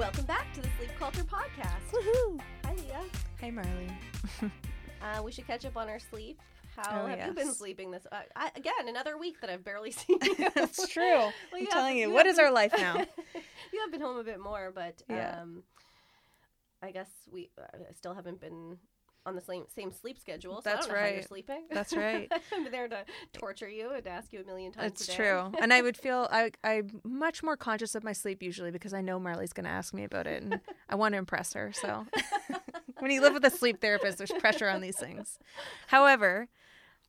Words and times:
Welcome 0.00 0.24
back 0.24 0.50
to 0.54 0.62
the 0.62 0.68
Sleep 0.78 0.90
Culture 0.98 1.24
Podcast. 1.24 1.92
Woohoo! 1.92 2.40
Hi, 2.64 2.74
Leah. 2.74 3.04
Hey, 3.38 3.50
Marley. 3.50 3.88
Uh, 5.02 5.22
we 5.22 5.32
should 5.32 5.46
catch 5.46 5.64
up 5.64 5.78
on 5.78 5.88
our 5.88 5.98
sleep. 5.98 6.38
How 6.76 7.04
Oh, 7.04 7.06
have 7.06 7.26
you 7.26 7.32
been 7.32 7.54
sleeping 7.54 7.90
this? 7.90 8.06
Uh, 8.12 8.16
I, 8.36 8.50
again, 8.54 8.86
another 8.86 9.16
week 9.16 9.40
that 9.40 9.48
I've 9.48 9.64
barely 9.64 9.90
seen 9.92 10.18
you. 10.22 10.46
That's 10.54 10.86
true. 10.88 11.02
Well, 11.16 11.32
I'm 11.58 11.66
telling 11.68 11.96
you, 11.96 12.08
you 12.08 12.12
what 12.12 12.26
is 12.26 12.38
our 12.38 12.52
life 12.52 12.74
now? 12.76 12.96
you 13.72 13.80
have 13.80 13.90
been 13.90 14.02
home 14.02 14.18
a 14.18 14.22
bit 14.24 14.40
more, 14.40 14.70
but 14.74 15.02
Yeah. 15.08 15.38
um, 15.40 15.62
I 16.82 16.90
guess 16.90 17.08
we 17.32 17.48
uh, 17.58 17.62
still 17.96 18.12
haven't 18.12 18.42
been 18.42 18.76
on 19.26 19.34
the 19.34 19.40
same 19.40 19.64
same 19.74 19.90
sleep 19.90 20.18
schedule. 20.18 20.56
So 20.62 20.70
That's 20.70 20.86
I 20.86 20.88
don't 20.88 20.96
know 20.98 21.04
how 21.04 21.12
you're 21.12 21.22
sleeping. 21.22 21.64
That's 21.70 21.92
right. 21.96 22.30
I'm 22.52 22.70
there 22.70 22.88
to 22.88 23.04
torture 23.32 23.68
you 23.68 23.90
and 23.90 24.06
ask 24.06 24.32
you 24.32 24.40
a 24.40 24.44
million 24.44 24.72
times. 24.72 24.92
It's 24.92 25.04
a 25.04 25.06
day. 25.08 25.16
true. 25.16 25.52
And 25.60 25.72
I 25.72 25.82
would 25.82 25.96
feel 25.96 26.28
I 26.30 26.52
I'm 26.64 27.00
much 27.04 27.42
more 27.42 27.56
conscious 27.56 27.94
of 27.94 28.04
my 28.04 28.12
sleep 28.12 28.42
usually 28.42 28.70
because 28.70 28.94
I 28.94 29.00
know 29.00 29.18
Marley's 29.18 29.52
going 29.52 29.64
to 29.64 29.70
ask 29.70 29.92
me 29.92 30.04
about 30.04 30.26
it 30.26 30.42
and 30.42 30.60
I 30.88 30.94
want 30.94 31.12
to 31.14 31.18
impress 31.18 31.52
her. 31.52 31.72
So 31.72 32.06
when 32.98 33.10
you 33.10 33.20
live 33.20 33.34
with 33.34 33.44
a 33.44 33.50
sleep 33.50 33.80
therapist, 33.80 34.18
there's 34.18 34.32
pressure 34.32 34.68
on 34.68 34.80
these 34.80 34.96
things. 34.96 35.38
However, 35.88 36.48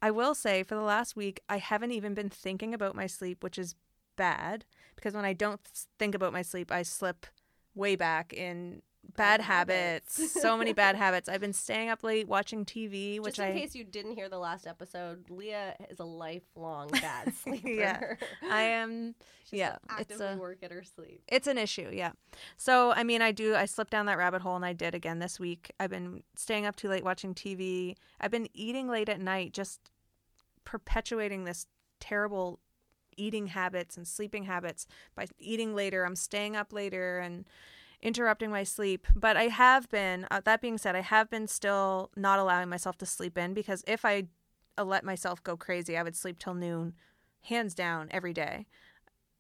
I 0.02 0.12
will 0.12 0.36
say 0.36 0.64
for 0.64 0.76
the 0.76 0.82
last 0.82 1.16
week, 1.16 1.42
I 1.48 1.58
haven't 1.58 1.92
even 1.92 2.14
been 2.14 2.30
thinking 2.30 2.74
about 2.74 2.96
my 2.96 3.08
sleep, 3.08 3.44
which 3.44 3.58
is 3.58 3.76
bad 4.16 4.66
because 4.96 5.14
when 5.14 5.26
I 5.26 5.34
don't 5.34 5.62
think 5.98 6.16
about 6.16 6.34
my 6.34 6.42
sleep, 6.42 6.72
I 6.72 6.84
slip 6.84 7.26
way 7.74 7.96
back 7.96 8.34
in 8.34 8.82
bad, 9.16 9.42
habits. 9.42 10.32
so 10.42 10.58
many 10.58 10.74
bad 10.74 10.96
habits. 11.06 11.30
I've 11.30 11.42
been 11.42 11.54
staying 11.54 11.90
up 11.90 12.04
late 12.04 12.28
watching 12.28 12.66
TV, 12.66 13.20
which 13.20 13.36
Just 13.36 13.48
in 13.50 13.56
I 13.56 13.60
case 13.60 13.76
you 13.76 13.84
didn't 13.84 14.14
hear 14.16 14.30
the 14.30 14.38
last 14.40 14.68
episode, 14.68 15.30
Leah 15.30 15.76
is 15.90 16.00
a 16.00 16.04
lifelong 16.06 16.90
bad 16.92 17.34
sleeper. 17.36 17.70
Yeah. 17.70 18.16
I 18.50 18.62
am 18.62 19.16
She's 19.44 19.60
yeah, 19.60 19.78
it's 20.00 20.20
a- 20.20 20.38
work 20.40 20.60
at 20.64 20.72
her 20.72 20.84
sleep. 20.84 21.22
It's 21.28 21.48
an 21.48 21.58
issue, 21.58 21.90
yeah. 21.92 22.12
So, 22.58 22.92
I 22.92 23.04
mean, 23.04 23.22
I 23.22 23.32
do, 23.32 23.56
I 23.56 23.66
slipped 23.66 23.92
down 23.92 24.06
that 24.06 24.18
rabbit 24.18 24.42
hole 24.42 24.56
and 24.56 24.66
I 24.66 24.74
did 24.74 24.96
again 24.96 25.20
this 25.20 25.40
week. 25.40 25.72
I've 25.80 25.90
been 25.90 26.24
staying 26.36 26.66
up 26.66 26.76
too 26.76 26.90
late 26.90 27.04
watching 27.04 27.34
TV. 27.34 27.96
I've 28.20 28.32
been 28.32 28.48
eating 28.54 28.88
late 28.88 29.10
at 29.10 29.20
night, 29.20 29.54
just 29.54 29.92
perpetuating 30.64 31.44
this 31.44 31.66
terrible 32.00 32.60
eating 33.18 33.48
habits 33.48 33.98
and 33.98 34.08
sleeping 34.08 34.44
habits 34.46 34.88
by 35.16 35.26
eating 35.38 35.76
later. 35.76 36.06
I'm 36.06 36.16
staying 36.16 36.56
up 36.56 36.72
later 36.72 37.20
and 37.20 37.46
interrupting 38.02 38.52
my 38.52 38.64
sleep. 38.64 39.08
But 39.16 39.38
I 39.38 39.44
have 39.44 39.90
been, 39.90 40.28
uh, 40.32 40.42
that 40.46 40.62
being 40.62 40.78
said, 40.78 40.96
I 40.96 41.02
have 41.02 41.30
been 41.30 41.48
still 41.48 42.12
not 42.16 42.40
allowing 42.40 42.70
myself 42.70 42.98
to 43.00 43.06
sleep 43.06 43.38
in 43.38 43.54
because 43.54 43.84
if 43.88 44.06
I 44.06 44.26
uh, 44.78 44.84
let 44.84 45.04
myself 45.04 45.44
go 45.44 45.58
crazy, 45.58 45.98
I 45.98 46.04
would 46.04 46.16
sleep 46.16 46.40
till 46.40 46.54
noon, 46.54 46.94
hands 47.42 47.76
down, 47.76 48.08
every 48.12 48.34
day. 48.34 48.68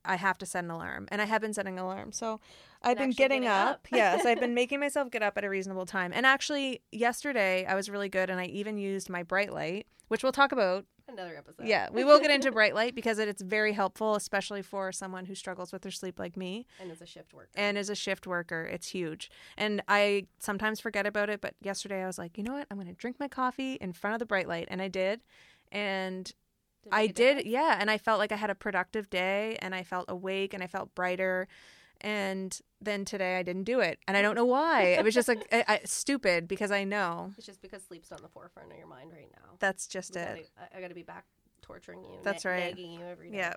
I 0.04 0.16
have 0.16 0.38
to 0.40 0.48
set 0.48 0.64
an 0.64 0.72
alarm, 0.72 1.08
and 1.12 1.22
I 1.22 1.26
have 1.26 1.42
been 1.42 1.54
setting 1.54 1.78
an 1.78 1.84
alarm. 1.84 2.12
So 2.12 2.40
I've 2.82 2.98
been 2.98 3.12
getting, 3.12 3.44
getting 3.44 3.48
up. 3.48 3.70
up. 3.70 3.88
yes, 3.92 4.26
I've 4.26 4.40
been 4.40 4.54
making 4.56 4.80
myself 4.80 5.12
get 5.12 5.22
up 5.22 5.38
at 5.38 5.44
a 5.44 5.50
reasonable 5.50 5.86
time. 5.86 6.12
And 6.14 6.26
actually, 6.26 6.82
yesterday 6.92 7.66
I 7.66 7.76
was 7.76 7.88
really 7.88 8.10
good, 8.10 8.32
and 8.32 8.40
I 8.40 8.46
even 8.46 8.78
used 8.78 9.10
my 9.10 9.22
bright 9.22 9.54
light, 9.54 9.86
which 10.08 10.24
we'll 10.24 10.32
talk 10.32 10.52
about. 10.52 10.86
Another 11.12 11.36
episode. 11.38 11.66
Yeah, 11.68 11.90
we 11.92 12.04
will 12.04 12.20
get 12.20 12.32
into 12.32 12.52
bright 12.60 12.74
light 12.76 12.96
because 12.96 13.20
it, 13.20 13.28
it's 13.28 13.42
very 13.42 13.74
helpful, 13.74 14.16
especially 14.16 14.62
for 14.62 14.92
someone 14.92 15.26
who 15.26 15.36
struggles 15.36 15.72
with 15.72 15.82
their 15.82 15.92
sleep 15.92 16.20
like 16.20 16.38
me 16.38 16.66
And 16.80 16.92
as 16.92 17.02
a 17.02 17.06
shift 17.06 17.34
worker. 17.34 17.50
and 17.56 17.78
as 17.78 17.90
a 17.90 17.96
shift 17.96 18.26
worker. 18.28 18.64
It's 18.64 18.90
huge. 18.90 19.30
And 19.58 19.82
I 19.88 20.28
sometimes 20.40 20.80
forget 20.80 21.06
about 21.06 21.30
it, 21.30 21.42
but 21.42 21.56
yesterday 21.62 22.04
I 22.04 22.08
was 22.08 22.18
like, 22.18 22.38
you 22.38 22.44
know 22.44 22.54
what? 22.54 22.68
I'm 22.72 22.78
going 22.78 22.88
to 22.88 22.94
drink 22.94 23.18
my 23.20 23.28
coffee 23.28 23.74
in 23.76 23.94
front 23.94 24.14
of 24.16 24.20
the 24.20 24.26
bright 24.26 24.48
light, 24.48 24.68
and 24.72 24.82
I 24.82 24.88
did. 24.88 25.22
And 25.72 26.26
Did 26.84 26.94
I 26.94 27.08
did, 27.08 27.46
yeah. 27.46 27.78
And 27.80 27.90
I 27.92 27.98
felt 27.98 28.20
like 28.20 28.32
I 28.32 28.36
had 28.36 28.50
a 28.50 28.56
productive 28.56 29.10
day 29.10 29.58
and 29.62 29.74
I 29.76 29.84
felt 29.84 30.06
awake 30.10 30.54
and 30.54 30.62
I 30.64 30.68
felt 30.68 30.94
brighter. 30.96 31.48
And 32.02 32.60
then 32.82 33.06
today 33.06 33.38
I 33.38 33.44
didn't 33.44 33.66
do 33.66 33.80
it. 33.80 34.00
And 34.08 34.18
I 34.18 34.22
don't 34.24 34.36
know 34.36 34.46
why. 34.58 34.84
It 34.84 35.04
was 35.04 35.14
just 35.14 35.28
like 35.28 35.48
I, 35.52 35.64
I, 35.68 35.80
stupid 35.86 36.48
because 36.48 36.72
I 36.72 36.84
know 36.84 37.34
It's 37.38 37.46
just 37.46 37.62
because 37.62 37.84
sleep's 37.84 38.12
on 38.12 38.20
the 38.22 38.28
forefront 38.28 38.72
of 38.72 38.78
your 38.78 38.88
mind 38.88 39.12
right 39.14 39.30
now. 39.36 39.50
that's 39.60 39.88
just 39.88 40.16
We 40.16 40.22
it. 40.22 40.50
gotta- 40.58 40.74
I, 40.76 40.78
I 40.78 40.82
got 40.82 40.88
to 40.90 40.96
be 40.96 41.04
back 41.04 41.26
torturing 41.62 42.04
you. 42.04 42.18
That's 42.24 42.44
na- 42.46 42.52
right. 42.52 42.76
Nagging 42.76 42.92
you 42.94 43.06
every 43.06 43.30
day. 43.32 43.38
Yeah. 43.38 43.54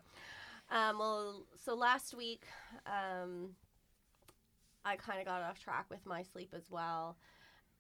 Um, 0.71 0.99
well, 0.99 1.47
so 1.65 1.75
last 1.75 2.15
week, 2.15 2.45
um, 2.87 3.51
I 4.85 4.97
kind 4.97 5.21
of 5.21 5.27
got 5.27 5.43
off 5.43 5.59
track 5.59 5.87
with 5.91 6.05
my 6.07 6.23
sleep 6.23 6.53
as 6.55 6.71
well, 6.71 7.17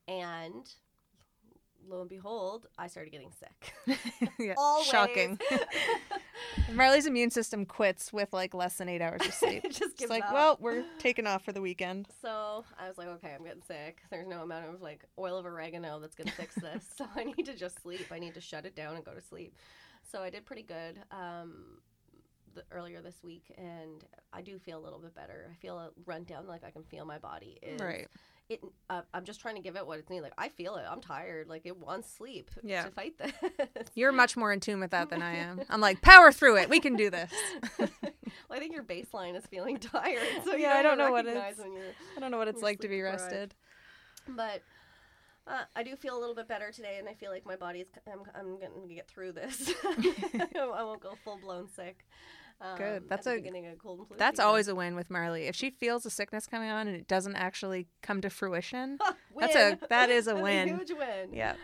and 0.08 0.66
lo 1.88 2.00
and 2.00 2.08
behold, 2.08 2.66
I 2.78 2.86
started 2.86 3.10
getting 3.10 3.32
sick. 3.32 3.98
yeah. 4.38 4.54
Always. 4.56 4.86
Shocking. 4.86 5.38
Marley's 6.72 7.06
immune 7.06 7.30
system 7.30 7.64
quits 7.64 8.12
with 8.12 8.32
like 8.32 8.54
less 8.54 8.76
than 8.76 8.88
eight 8.88 9.02
hours 9.02 9.20
of 9.26 9.34
sleep. 9.34 9.62
just 9.70 10.00
It's 10.00 10.10
like, 10.10 10.24
up. 10.24 10.32
well, 10.32 10.58
we're 10.60 10.84
taking 10.98 11.26
off 11.26 11.44
for 11.44 11.52
the 11.52 11.60
weekend. 11.60 12.08
So 12.20 12.64
I 12.78 12.88
was 12.88 12.98
like, 12.98 13.08
okay, 13.08 13.34
I'm 13.34 13.44
getting 13.44 13.62
sick. 13.62 14.00
There's 14.10 14.26
no 14.26 14.42
amount 14.42 14.74
of 14.74 14.82
like 14.82 15.04
oil 15.18 15.36
of 15.36 15.46
oregano 15.46 16.00
that's 16.00 16.14
gonna 16.14 16.30
fix 16.30 16.54
this. 16.56 16.84
so 16.96 17.06
I 17.14 17.24
need 17.24 17.46
to 17.46 17.54
just 17.54 17.82
sleep. 17.82 18.06
I 18.10 18.18
need 18.18 18.34
to 18.34 18.40
shut 18.40 18.66
it 18.66 18.74
down 18.74 18.96
and 18.96 19.04
go 19.04 19.12
to 19.12 19.22
sleep. 19.22 19.56
So 20.10 20.22
I 20.22 20.30
did 20.30 20.44
pretty 20.44 20.62
good 20.62 21.00
um, 21.10 21.78
the, 22.54 22.62
earlier 22.70 23.00
this 23.00 23.22
week, 23.22 23.52
and 23.56 24.04
I 24.32 24.42
do 24.42 24.58
feel 24.58 24.78
a 24.78 24.82
little 24.82 24.98
bit 24.98 25.14
better. 25.14 25.48
I 25.50 25.54
feel 25.54 25.78
a 25.78 25.90
run 26.04 26.24
down, 26.24 26.46
like 26.46 26.64
I 26.64 26.70
can 26.70 26.84
feel 26.84 27.04
my 27.04 27.18
body 27.18 27.58
is. 27.62 27.80
Right. 27.80 28.06
It. 28.50 28.60
Uh, 28.90 29.00
I'm 29.14 29.24
just 29.24 29.40
trying 29.40 29.54
to 29.56 29.62
give 29.62 29.74
it 29.76 29.86
what 29.86 29.98
it 29.98 30.10
needs. 30.10 30.22
Like 30.22 30.34
I 30.36 30.48
feel 30.50 30.76
it. 30.76 30.84
I'm 30.88 31.00
tired. 31.00 31.48
Like 31.48 31.62
it 31.64 31.78
wants 31.78 32.12
sleep 32.12 32.50
Yeah. 32.62 32.84
to 32.84 32.90
fight 32.90 33.14
this. 33.16 33.32
You're 33.94 34.12
much 34.12 34.36
more 34.36 34.52
in 34.52 34.60
tune 34.60 34.80
with 34.80 34.90
that 34.90 35.08
than 35.08 35.22
I 35.22 35.36
am. 35.36 35.62
I'm 35.70 35.80
like, 35.80 36.02
power 36.02 36.30
through 36.30 36.58
it. 36.58 36.68
We 36.68 36.78
can 36.80 36.94
do 36.94 37.08
this. 37.10 37.32
well, 37.78 37.88
I 38.50 38.58
think 38.58 38.74
your 38.74 38.84
baseline 38.84 39.34
is 39.34 39.46
feeling 39.46 39.78
tired. 39.78 40.20
So 40.44 40.54
Yeah, 40.56 40.74
I 40.74 40.82
don't 40.82 40.98
know 40.98 41.10
what 41.10 41.26
it's- 41.26 41.58
I 42.16 42.20
don't 42.20 42.30
know 42.30 42.36
what 42.38 42.48
it's 42.48 42.60
like 42.62 42.80
to 42.80 42.88
be 42.88 42.96
deprived. 42.98 43.22
rested. 43.22 43.54
but 44.28 44.60
uh, 45.46 45.62
I 45.76 45.82
do 45.82 45.94
feel 45.96 46.16
a 46.16 46.20
little 46.20 46.34
bit 46.34 46.48
better 46.48 46.70
today, 46.70 46.96
and 46.98 47.06
I 47.08 47.12
feel 47.14 47.30
like 47.30 47.44
my 47.44 47.56
body's. 47.56 47.84
I'm, 48.10 48.20
I'm 48.34 48.58
going 48.58 48.88
to 48.88 48.94
get 48.94 49.06
through 49.08 49.32
this. 49.32 49.72
I 49.84 50.82
won't 50.82 51.00
go 51.00 51.14
full 51.22 51.38
blown 51.38 51.68
sick. 51.68 52.06
Um, 52.60 52.78
Good. 52.78 53.02
at 53.02 53.08
That's 53.08 53.26
a- 53.26 53.34
beginning 53.34 53.66
of 53.66 53.78
cold 53.78 53.98
and 54.00 54.08
flu. 54.08 54.16
That's 54.16 54.36
season. 54.36 54.46
always 54.46 54.68
a 54.68 54.74
win 54.74 54.94
with 54.94 55.10
Marley. 55.10 55.46
If 55.46 55.54
she 55.56 55.70
feels 55.70 56.06
a 56.06 56.10
sickness 56.10 56.46
coming 56.46 56.70
on 56.70 56.86
and 56.88 56.96
it 56.96 57.08
doesn't 57.08 57.36
actually 57.36 57.88
come 58.02 58.20
to 58.22 58.30
fruition, 58.30 58.98
that's 59.38 59.56
a 59.56 59.78
that 59.90 60.08
is 60.10 60.26
a 60.28 60.30
That's 60.34 60.42
win. 60.42 60.68
huge 60.68 60.90
win. 60.92 61.32
Yeah. 61.32 61.54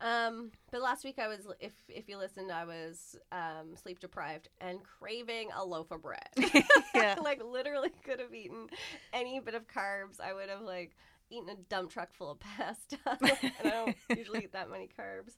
Um, 0.00 0.50
but 0.72 0.82
last 0.82 1.04
week 1.04 1.20
I 1.20 1.28
was, 1.28 1.46
if 1.60 1.72
if 1.88 2.08
you 2.08 2.18
listened, 2.18 2.50
I 2.50 2.64
was 2.64 3.16
um, 3.30 3.76
sleep 3.80 4.00
deprived 4.00 4.48
and 4.60 4.80
craving 4.82 5.50
a 5.56 5.64
loaf 5.64 5.90
of 5.92 6.02
bread. 6.02 6.28
Yeah. 6.94 7.14
like 7.22 7.42
literally 7.42 7.90
could 8.04 8.18
have 8.20 8.34
eaten 8.34 8.66
any 9.14 9.38
bit 9.40 9.54
of 9.54 9.66
carbs. 9.68 10.20
I 10.20 10.34
would 10.34 10.48
have 10.50 10.60
like 10.60 10.94
eaten 11.30 11.48
a 11.48 11.54
dump 11.54 11.90
truck 11.90 12.12
full 12.12 12.32
of 12.32 12.40
pasta, 12.40 12.98
and 13.06 13.52
I 13.64 13.70
don't 13.70 13.96
usually 14.14 14.40
eat 14.40 14.52
that 14.52 14.70
many 14.70 14.88
carbs. 14.98 15.36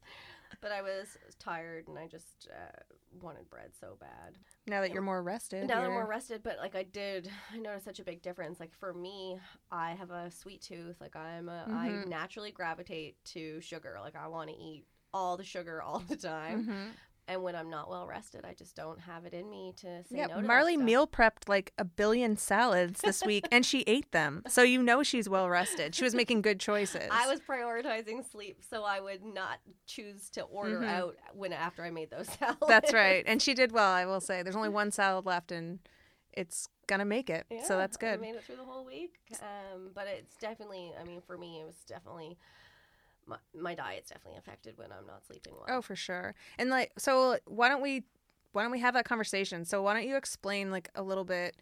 But 0.61 0.73
I 0.73 0.83
was 0.83 1.17
tired 1.39 1.89
and 1.89 1.99
I 1.99 2.07
just 2.07 2.49
uh, 2.51 2.81
wanted 3.23 3.49
bread 3.51 3.71
so 3.79 3.97
bad. 4.01 4.39
Now 4.67 4.81
that 4.81 4.93
you're 4.93 5.03
more 5.03 5.23
rested. 5.23 5.63
Now 5.69 5.75
that 5.77 5.81
I'm 5.81 5.83
you're- 5.91 5.95
more 5.95 6.07
rested, 6.07 6.43
but 6.43 6.59
like 6.59 6.75
I 6.75 6.83
did, 6.85 7.31
I 7.53 7.59
noticed 7.59 7.85
such 7.85 8.01
a 8.01 8.05
big 8.05 8.23
difference. 8.23 8.61
Like 8.61 8.73
for 8.79 8.93
me, 8.95 9.39
I 9.71 9.93
have 9.93 10.11
a 10.11 10.31
sweet 10.31 10.63
tooth. 10.63 11.01
Like 11.01 11.17
I'm 11.17 11.49
a, 11.49 11.65
I 11.69 11.89
Mhm. 11.89 12.09
naturally 12.09 12.51
gravitate 12.51 13.23
to 13.27 13.61
sugar. 13.61 13.99
Like 14.01 14.17
I 14.17 14.27
want 14.29 14.51
to 14.51 14.57
eat 14.57 14.87
all 15.13 15.37
the 15.37 15.45
sugar 15.45 15.81
all 15.83 15.99
the 16.01 16.17
time. 16.17 16.67
Mhm. 16.67 16.91
And 17.27 17.43
when 17.43 17.57
I'm 17.57 17.71
not 17.71 17.89
well 17.89 18.07
rested, 18.07 18.45
I 18.45 18.53
just 18.53 18.77
don't 18.77 19.01
have 19.01 19.25
it 19.25 19.33
in 19.33 19.49
me 19.49 19.73
to 19.79 20.05
say 20.05 20.19
Yeah, 20.19 20.27
no 20.27 20.37
to 20.37 20.47
Marley 20.47 20.77
meal 20.77 21.07
prepped 21.07 21.49
like 21.49 21.73
a 21.79 21.85
billion 21.85 22.37
salads 22.37 23.01
this 23.01 23.25
week 23.25 23.49
and 23.51 23.65
she 23.65 23.81
ate 23.87 24.13
them. 24.13 24.43
So 24.47 24.63
you 24.63 24.83
know 24.83 25.03
she's 25.03 25.27
well 25.29 25.49
rested. 25.49 25.95
She 25.95 26.05
was 26.05 26.15
making 26.15 26.43
good 26.43 26.61
choices. 26.61 27.09
I 27.11 27.27
was 27.27 27.41
prioritizing 27.41 28.31
sleep, 28.31 28.63
so 28.69 28.85
I 28.85 29.01
would 29.01 29.25
not 29.25 29.59
choose 29.87 30.29
to 30.31 30.43
order 30.43 30.81
Mhm. 30.81 30.89
out 30.89 31.17
when 31.33 31.55
after 31.55 31.83
I 31.83 31.91
made 31.91 32.11
those 32.11 32.29
salads. 32.29 32.59
That's 32.69 32.93
right. 32.93 33.25
And 33.27 33.41
she 33.41 33.55
did 33.55 33.73
well, 33.73 33.91
I 33.91 34.05
will 34.05 34.21
say. 34.21 34.43
There's 34.43 34.57
only 34.57 34.69
one 34.69 34.91
salad 34.91 35.25
left 35.25 35.51
and 35.51 35.79
it's 36.35 36.69
gonna 36.87 37.05
make 37.07 37.31
it. 37.31 37.47
Yeah, 37.49 37.63
so 37.65 37.79
that's 37.79 37.97
good. 37.97 38.19
I 38.19 38.21
made 38.21 38.35
it 38.35 38.45
through 38.45 38.57
the 38.57 38.65
whole 38.65 38.85
week, 38.85 39.15
um, 39.41 39.93
but 39.95 40.07
it's 40.09 40.37
definitely. 40.37 40.93
I 41.01 41.05
mean, 41.05 41.23
for 41.27 41.39
me, 41.39 41.61
it 41.61 41.65
was 41.65 41.77
definitely 41.87 42.37
my, 43.27 43.37
my 43.55 43.75
diet's 43.75 44.11
definitely 44.11 44.39
affected 44.39 44.77
when 44.77 44.93
I'm 44.93 45.07
not 45.07 45.25
sleeping 45.27 45.53
well. 45.55 45.79
Oh, 45.79 45.83
for 45.83 45.97
sure. 45.97 46.35
And 46.59 46.71
like, 46.71 46.93
so 46.99 47.39
why 47.47 47.69
don't 47.69 47.83
we, 47.83 48.05
why 48.53 48.63
don't 48.63 48.73
we 48.73 48.81
have 48.81 48.95
that 48.95 49.05
conversation? 49.05 49.65
So 49.65 49.83
why 49.83 49.95
don't 49.95 50.07
you 50.07 50.17
explain 50.17 50.71
like 50.71 50.89
a 50.95 51.03
little 51.03 51.25
bit, 51.25 51.57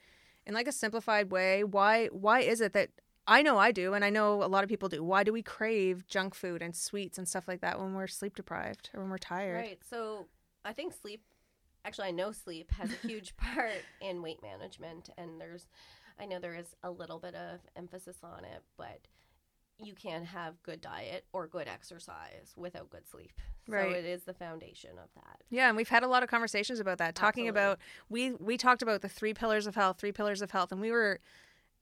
in 0.46 0.54
like 0.54 0.66
a 0.66 0.72
simplified 0.72 1.30
way, 1.30 1.64
why 1.64 2.06
why 2.06 2.40
is 2.40 2.60
it 2.60 2.72
that 2.72 2.90
I 3.26 3.42
know 3.42 3.56
I 3.56 3.70
do, 3.70 3.94
and 3.94 4.04
I 4.04 4.10
know 4.10 4.42
a 4.42 4.46
lot 4.46 4.64
of 4.64 4.68
people 4.68 4.88
do. 4.88 5.02
Why 5.02 5.22
do 5.22 5.32
we 5.32 5.42
crave 5.42 6.06
junk 6.08 6.34
food 6.34 6.60
and 6.60 6.74
sweets 6.74 7.18
and 7.18 7.28
stuff 7.28 7.46
like 7.46 7.60
that 7.60 7.78
when 7.78 7.94
we're 7.94 8.08
sleep 8.08 8.34
deprived 8.34 8.90
or 8.94 9.00
when 9.00 9.10
we're 9.10 9.18
tired? 9.18 9.54
Right. 9.54 9.78
So 9.88 10.26
I 10.64 10.72
think 10.72 10.92
sleep, 10.92 11.22
actually, 11.84 12.08
I 12.08 12.10
know 12.10 12.32
sleep 12.32 12.72
has 12.72 12.90
a 12.90 13.06
huge 13.06 13.36
part 13.36 13.82
in 14.00 14.22
weight 14.22 14.42
management. 14.42 15.10
And 15.16 15.40
there's, 15.40 15.68
I 16.18 16.26
know 16.26 16.40
there 16.40 16.56
is 16.56 16.74
a 16.82 16.90
little 16.90 17.20
bit 17.20 17.36
of 17.36 17.60
emphasis 17.76 18.16
on 18.24 18.44
it, 18.44 18.64
but 18.76 19.06
you 19.78 19.94
can't 19.94 20.24
have 20.26 20.62
good 20.62 20.80
diet 20.80 21.24
or 21.32 21.46
good 21.46 21.68
exercise 21.68 22.52
without 22.56 22.90
good 22.90 23.08
sleep. 23.08 23.32
Right. 23.68 23.90
So 23.92 23.98
it 23.98 24.04
is 24.04 24.24
the 24.24 24.34
foundation 24.34 24.90
of 24.92 25.08
that. 25.14 25.42
Yeah, 25.50 25.68
and 25.68 25.76
we've 25.76 25.88
had 25.88 26.02
a 26.02 26.08
lot 26.08 26.22
of 26.22 26.28
conversations 26.28 26.80
about 26.80 26.98
that. 26.98 27.14
Talking 27.14 27.48
Absolutely. 27.48 27.72
about 27.72 27.78
we 28.08 28.30
we 28.32 28.56
talked 28.56 28.82
about 28.82 29.02
the 29.02 29.08
three 29.08 29.34
pillars 29.34 29.66
of 29.66 29.74
health, 29.74 29.98
three 29.98 30.12
pillars 30.12 30.42
of 30.42 30.50
health, 30.50 30.72
and 30.72 30.80
we 30.80 30.90
were 30.90 31.20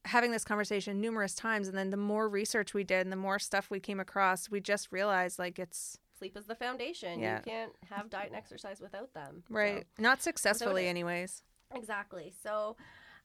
having 0.06 0.30
this 0.30 0.44
conversation 0.44 1.00
numerous 1.00 1.34
times 1.34 1.68
and 1.68 1.76
then 1.76 1.90
the 1.90 1.96
more 1.96 2.26
research 2.26 2.72
we 2.72 2.82
did 2.82 3.02
and 3.02 3.12
the 3.12 3.16
more 3.16 3.38
stuff 3.38 3.68
we 3.70 3.78
came 3.78 4.00
across 4.00 4.50
we 4.50 4.58
just 4.58 4.90
realized 4.90 5.38
like 5.38 5.58
it's 5.58 5.98
Sleep 6.18 6.38
is 6.38 6.46
the 6.46 6.54
foundation. 6.54 7.20
Yeah. 7.20 7.36
You 7.36 7.42
can't 7.44 7.72
have 7.90 8.08
diet 8.08 8.28
and 8.28 8.36
exercise 8.36 8.80
without 8.80 9.12
them. 9.12 9.42
So- 9.46 9.54
right 9.54 9.86
not 9.98 10.22
successfully 10.22 10.86
anyways 10.86 11.42
Exactly. 11.74 12.32
So, 12.42 12.76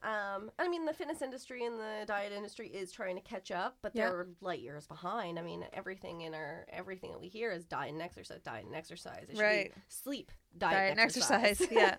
um, 0.04 0.52
I 0.60 0.68
mean, 0.68 0.86
the 0.86 0.94
fitness 0.94 1.22
industry 1.22 1.66
and 1.66 1.80
the 1.80 2.06
diet 2.06 2.32
industry 2.32 2.68
is 2.68 2.92
trying 2.92 3.16
to 3.16 3.22
catch 3.22 3.50
up, 3.52 3.78
but 3.82 3.94
they're 3.96 4.28
light 4.42 4.60
years 4.60 4.86
behind. 4.88 5.40
I 5.40 5.42
mean, 5.42 5.66
everything 5.74 6.22
in 6.22 6.34
our 6.34 6.66
everything 6.72 7.12
that 7.12 7.20
we 7.22 7.28
hear 7.28 7.52
is 7.52 7.66
diet 7.66 7.94
and 7.94 8.02
exercise, 8.02 8.42
diet 8.44 8.66
and 8.66 8.76
exercise. 8.76 9.26
It 9.30 9.40
Right. 9.40 9.74
sleep, 9.88 10.32
diet, 10.58 10.74
Diet 10.74 10.90
and 10.92 11.00
and 11.00 11.06
exercise, 11.10 11.62
yeah. 11.72 11.96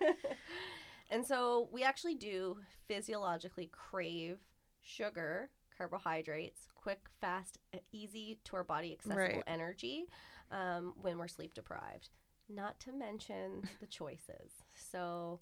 and 1.09 1.25
so 1.25 1.69
we 1.71 1.83
actually 1.83 2.15
do 2.15 2.57
physiologically 2.87 3.69
crave 3.73 4.37
sugar, 4.81 5.49
carbohydrates, 5.77 6.61
quick, 6.75 7.01
fast, 7.19 7.57
easy 7.91 8.39
to 8.45 8.55
our 8.55 8.63
body 8.63 8.93
accessible 8.93 9.17
Right. 9.21 9.43
energy 9.47 10.05
um, 10.51 10.93
when 11.01 11.17
we're 11.17 11.27
sleep 11.27 11.53
deprived. 11.53 12.09
Not 12.49 12.79
to 12.81 12.93
mention 12.93 13.67
the 13.81 13.87
choices. 13.87 14.51
So, 14.91 15.41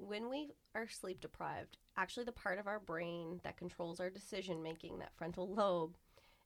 when 0.00 0.28
we 0.30 0.52
are 0.74 0.88
sleep 0.88 1.20
deprived, 1.20 1.76
actually 1.96 2.24
the 2.24 2.32
part 2.32 2.58
of 2.58 2.66
our 2.66 2.78
brain 2.80 3.40
that 3.44 3.56
controls 3.56 4.00
our 4.00 4.10
decision 4.10 4.62
making, 4.62 4.98
that 4.98 5.12
frontal 5.16 5.52
lobe, 5.52 5.96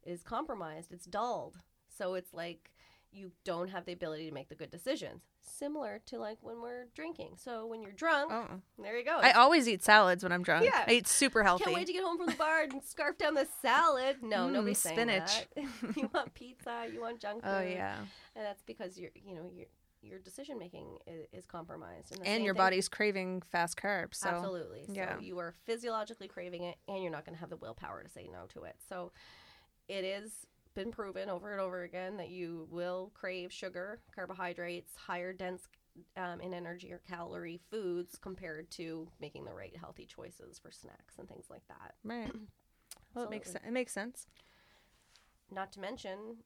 is 0.04 0.22
compromised. 0.22 0.92
It's 0.92 1.06
dulled. 1.06 1.58
So 1.88 2.14
it's 2.14 2.34
like 2.34 2.70
you 3.12 3.30
don't 3.44 3.68
have 3.70 3.84
the 3.84 3.92
ability 3.92 4.26
to 4.28 4.34
make 4.34 4.48
the 4.48 4.56
good 4.56 4.72
decisions. 4.72 5.22
Similar 5.40 6.00
to 6.06 6.18
like 6.18 6.38
when 6.40 6.60
we're 6.60 6.86
drinking. 6.96 7.34
So 7.36 7.64
when 7.64 7.80
you're 7.80 7.92
drunk, 7.92 8.32
oh 8.32 8.46
there 8.76 8.98
you 8.98 9.04
go. 9.04 9.18
i 9.22 9.30
always 9.30 9.68
eat 9.68 9.84
salads 9.84 10.24
when 10.24 10.32
i'm 10.32 10.42
drunk 10.42 10.64
Yeah. 10.64 10.82
i 10.88 10.94
eat 10.94 11.06
super 11.06 11.44
healthy 11.44 11.62
Can't 11.64 11.76
wait 11.76 11.86
to 11.86 11.92
get 11.92 12.02
home 12.02 12.16
from 12.16 12.26
the 12.26 12.32
bar 12.32 12.62
and 12.62 12.82
scarf 12.84 13.16
down 13.18 13.34
the 13.34 13.46
salad. 13.62 14.16
No, 14.22 14.48
Mm, 14.48 14.52
nobody's 14.52 14.78
saying 14.78 14.96
spinach. 14.96 15.46
that. 15.54 15.64
you 15.96 16.10
want 16.12 16.34
pizza, 16.34 16.86
you 16.92 17.00
want 17.00 17.20
junk 17.20 17.44
food. 17.44 17.50
oh 17.50 17.60
yeah 17.62 17.98
and 18.34 18.44
that's 18.44 18.62
because 18.62 18.98
you're, 18.98 19.12
you 19.14 19.36
know, 19.36 19.48
your 19.54 19.66
your 20.04 20.18
decision 20.18 20.58
making 20.58 20.98
is, 21.06 21.26
is 21.32 21.46
compromised. 21.46 22.18
the 22.20 22.26
and 22.26 22.44
your 22.44 22.54
thing- 22.54 22.62
body's 22.62 22.88
craving 22.88 23.42
fast 23.42 23.76
carbs 23.76 24.16
so 24.16 24.28
Absolutely. 24.28 24.84
So 24.86 24.92
yeah. 24.92 25.18
you 25.18 25.38
are 25.38 25.54
physiologically 25.64 26.28
craving 26.28 26.64
it, 26.64 26.76
and 26.88 27.02
you're 27.02 27.12
not 27.12 27.24
going 27.24 27.34
to 27.34 27.40
have 27.40 27.50
the 27.50 27.56
willpower 27.56 28.02
to 28.02 28.08
say 28.08 28.28
no 28.32 28.46
to 28.54 28.64
it. 28.64 28.76
So 28.88 29.12
it 29.88 30.04
is 30.04 30.46
been 30.74 30.90
proven 30.90 31.28
over 31.30 31.52
and 31.52 31.60
over 31.60 31.82
again 31.84 32.16
that 32.16 32.30
you 32.30 32.66
will 32.70 33.12
crave 33.14 33.52
sugar, 33.52 34.00
carbohydrates, 34.14 34.96
higher 34.96 35.32
dense 35.32 35.68
um, 36.16 36.40
in 36.40 36.52
energy 36.52 36.92
or 36.92 37.00
calorie 37.08 37.60
foods 37.70 38.18
compared 38.20 38.68
to 38.72 39.06
making 39.20 39.44
the 39.44 39.52
right 39.52 39.76
healthy 39.76 40.04
choices 40.04 40.58
for 40.58 40.72
snacks 40.72 41.14
and 41.18 41.28
things 41.28 41.46
like 41.48 41.62
that. 41.68 41.94
right 42.02 42.32
well 43.14 43.24
it 43.26 43.30
makes 43.30 43.54
it 43.54 43.70
makes 43.72 43.92
sense 43.92 44.26
Not 45.52 45.70
to 45.74 45.80
mention, 45.80 46.38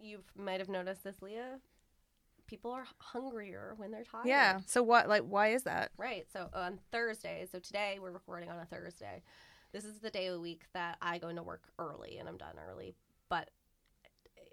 you 0.00 0.24
might 0.36 0.58
have 0.58 0.68
noticed 0.68 1.04
this, 1.04 1.22
Leah. 1.22 1.60
People 2.46 2.70
are 2.72 2.84
hungrier 2.98 3.74
when 3.76 3.90
they're 3.90 4.04
tired. 4.04 4.26
yeah 4.26 4.60
so 4.66 4.82
what 4.82 5.08
like 5.08 5.22
why 5.22 5.48
is 5.48 5.62
that 5.64 5.90
Right. 5.96 6.26
So 6.32 6.48
on 6.54 6.78
Thursday, 6.92 7.46
so 7.50 7.58
today 7.58 7.98
we're 8.00 8.10
recording 8.12 8.50
on 8.50 8.58
a 8.58 8.66
Thursday. 8.66 9.22
This 9.72 9.84
is 9.84 9.98
the 9.98 10.10
day 10.10 10.26
of 10.28 10.34
the 10.34 10.40
week 10.40 10.62
that 10.72 10.96
I 11.02 11.18
go 11.18 11.28
into 11.28 11.42
work 11.42 11.62
early 11.78 12.18
and 12.18 12.28
I'm 12.28 12.36
done 12.36 12.54
early, 12.68 12.94
but 13.28 13.50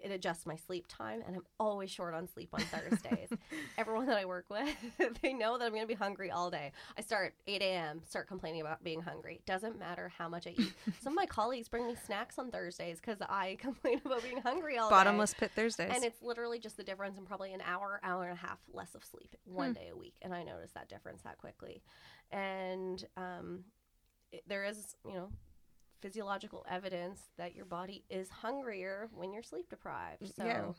it 0.02 0.10
adjusts 0.10 0.44
my 0.46 0.56
sleep 0.56 0.86
time 0.88 1.22
and 1.26 1.36
I'm 1.36 1.44
always 1.60 1.90
short 1.90 2.12
on 2.14 2.26
sleep 2.28 2.50
on 2.52 2.60
Thursdays. 2.60 3.30
Everyone 3.78 4.06
that 4.06 4.18
I 4.18 4.24
work 4.24 4.46
with, 4.50 4.68
they 5.22 5.32
know 5.32 5.56
that 5.58 5.64
I'm 5.64 5.70
going 5.70 5.82
to 5.82 5.86
be 5.86 5.94
hungry 5.94 6.30
all 6.30 6.50
day. 6.50 6.72
I 6.98 7.00
start 7.00 7.34
8 7.46 7.62
a.m., 7.62 8.02
start 8.08 8.26
complaining 8.28 8.60
about 8.60 8.82
being 8.84 9.00
hungry. 9.00 9.40
Doesn't 9.46 9.78
matter 9.78 10.10
how 10.18 10.28
much 10.28 10.46
I 10.46 10.50
eat. 10.50 10.74
Some 11.00 11.12
of 11.12 11.16
my 11.16 11.26
colleagues 11.26 11.68
bring 11.68 11.86
me 11.86 11.94
snacks 12.04 12.38
on 12.38 12.50
Thursdays 12.50 13.00
because 13.00 13.18
I 13.20 13.56
complain 13.60 14.00
about 14.04 14.22
being 14.22 14.38
hungry 14.42 14.76
all 14.78 14.90
day. 14.90 14.96
bottomless 14.96 15.34
pit 15.34 15.52
thursdays 15.54 15.92
And 15.94 16.04
it's 16.04 16.20
literally 16.22 16.58
just 16.58 16.76
the 16.76 16.84
difference 16.84 17.16
in 17.16 17.24
probably 17.24 17.52
an 17.54 17.62
hour, 17.64 18.00
hour 18.02 18.24
and 18.24 18.32
a 18.32 18.36
half 18.40 18.58
less 18.72 18.94
of 18.94 19.04
sleep 19.04 19.36
one 19.44 19.68
Hmm. 19.68 19.74
day 19.74 19.88
a 19.92 19.96
week. 19.96 20.16
And 20.22 20.34
I 20.34 20.42
noticed 20.42 20.74
that 20.74 20.88
difference 20.88 21.22
that 21.22 21.38
quickly. 21.38 21.82
And 22.30 23.04
um, 23.16 23.64
it, 24.32 24.42
there 24.46 24.64
is, 24.64 24.96
you 25.06 25.14
know, 25.14 25.28
physiological 26.02 26.66
evidence 26.68 27.30
that 27.38 27.54
your 27.54 27.64
body 27.64 28.04
is 28.10 28.28
hungrier 28.28 29.08
when 29.14 29.32
you're 29.32 29.42
sleep 29.42 29.70
deprived. 29.70 30.34
So 30.36 30.44
Yeah. 30.44 30.72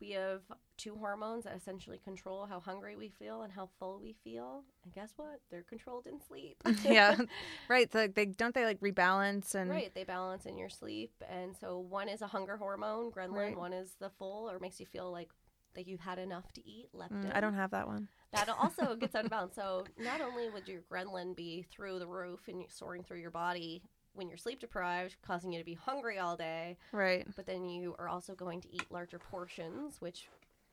we 0.00 0.12
have 0.12 0.40
two 0.78 0.94
hormones 0.96 1.44
that 1.44 1.54
essentially 1.56 1.98
control 1.98 2.46
how 2.46 2.60
hungry 2.60 2.96
we 2.96 3.10
feel 3.10 3.42
and 3.42 3.52
how 3.52 3.68
full 3.78 3.98
we 4.00 4.14
feel. 4.24 4.64
And 4.84 4.94
guess 4.94 5.12
what? 5.16 5.40
They're 5.50 5.62
controlled 5.64 6.06
in 6.06 6.20
sleep. 6.20 6.56
yeah 6.84 7.16
right 7.68 7.92
like 7.94 8.14
they 8.14 8.24
don't 8.26 8.54
they 8.54 8.64
like 8.64 8.80
rebalance 8.80 9.54
and 9.54 9.68
Right, 9.68 9.92
they 9.94 10.04
balance 10.04 10.46
in 10.46 10.56
your 10.56 10.70
sleep, 10.70 11.12
and 11.28 11.54
so 11.56 11.78
one 11.78 12.08
is 12.08 12.22
a 12.22 12.26
hunger 12.28 12.56
hormone, 12.56 13.10
ghrelin. 13.10 13.32
Right. 13.32 13.56
One 13.56 13.72
is 13.74 13.96
the 14.00 14.08
full, 14.10 14.48
or 14.50 14.58
makes 14.58 14.80
you 14.80 14.86
feel 14.86 15.10
like 15.12 15.28
that 15.74 15.86
you've 15.86 16.00
had 16.00 16.18
enough 16.18 16.50
to 16.54 16.66
eat. 16.68 16.88
Leptin. 16.94 17.26
Mm, 17.26 17.36
i 17.36 17.40
don't 17.40 17.54
have 17.54 17.70
that 17.72 17.86
one 17.86 18.08
That 18.32 18.48
also 18.48 18.96
gets 18.96 19.14
out 19.14 19.24
of 19.24 19.30
balance. 19.30 19.54
So 19.54 19.84
not 19.98 20.20
only 20.20 20.48
would 20.48 20.66
your 20.66 20.80
ghrelin 20.90 21.36
be 21.36 21.62
through 21.70 21.98
the 21.98 22.06
roof 22.06 22.40
and 22.48 22.64
soaring 22.68 23.02
through 23.04 23.18
your 23.20 23.30
body 23.30 23.82
when 24.14 24.28
you're 24.28 24.38
sleep 24.38 24.60
deprived, 24.60 25.16
causing 25.22 25.52
you 25.52 25.58
to 25.58 25.64
be 25.64 25.74
hungry 25.74 26.18
all 26.18 26.36
day, 26.36 26.76
right 26.92 27.26
but 27.36 27.46
then 27.46 27.64
you 27.64 27.94
are 27.98 28.08
also 28.08 28.34
going 28.34 28.60
to 28.60 28.74
eat 28.74 28.86
larger 28.90 29.18
portions, 29.18 30.00
which 30.00 30.28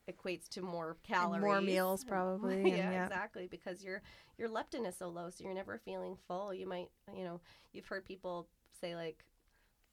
equates 0.10 0.48
to 0.50 0.62
more 0.62 0.92
And 0.92 1.04
calories, 1.04 1.42
more 1.42 1.62
meals 1.62 2.04
probably 2.07 2.62
and 2.62 2.68
yeah, 2.69 2.92
yeah, 2.92 3.04
exactly. 3.04 3.48
Because 3.50 3.84
your 3.84 4.01
your 4.38 4.50
leptin 4.50 4.88
is 4.88 4.95
so 4.98 5.10
low, 5.10 5.30
so 5.30 5.44
you're 5.44 5.54
never 5.54 5.80
feeling 5.84 6.18
full. 6.28 6.54
You 6.54 6.68
might, 6.68 6.89
you 7.16 7.24
know, 7.24 7.42
you've 7.74 7.88
heard 7.88 8.06
people 8.06 8.48
say 8.80 8.95
like, 8.95 9.24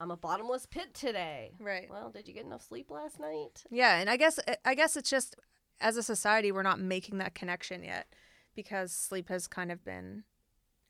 "I'm 0.00 0.10
a 0.10 0.16
bottomless 0.16 0.66
pit 0.66 0.94
today." 0.94 1.52
right 1.58 1.88
Well, 1.90 2.10
did 2.10 2.28
you 2.28 2.34
get 2.34 2.44
enough 2.44 2.66
sleep 2.66 2.90
last 2.90 3.18
night? 3.20 3.64
Yeah, 3.70 3.98
and 3.98 4.08
I 4.08 4.16
guess 4.16 4.38
I 4.64 4.74
guess 4.74 4.96
it's 4.96 5.10
just 5.10 5.36
as 5.80 5.96
a 5.96 6.02
society 6.02 6.52
we're 6.52 6.62
not 6.62 6.80
making 6.80 7.18
that 7.18 7.34
connection 7.34 7.82
yet 7.82 8.06
because 8.54 8.92
sleep 8.92 9.28
has 9.28 9.48
kind 9.48 9.72
of 9.72 9.84
been 9.84 10.22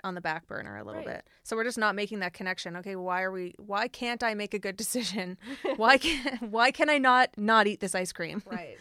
on 0.05 0.15
the 0.15 0.21
back 0.21 0.47
burner 0.47 0.77
a 0.77 0.85
little 0.85 1.01
Right. 1.01 1.17
bit. 1.17 1.27
So 1.43 1.57
we're 1.57 1.65
just 1.65 1.79
not 1.79 1.95
making 1.97 2.21
that 2.21 2.33
connection. 2.35 2.77
Okay, 2.77 2.95
why 2.95 3.23
are 3.23 3.33
we 3.33 3.55
why 3.59 3.89
can't 3.89 4.23
I 4.23 4.35
make 4.35 4.55
a 4.55 4.59
good 4.61 4.77
decision? 4.85 5.37
why 5.77 5.99
can 5.99 6.37
why 6.51 6.71
can 6.71 6.89
I 6.91 6.99
not 6.99 7.31
not 7.37 7.67
eat 7.67 7.81
this 7.81 7.95
ice 7.95 8.13
cream? 8.13 8.43
right. 8.51 8.77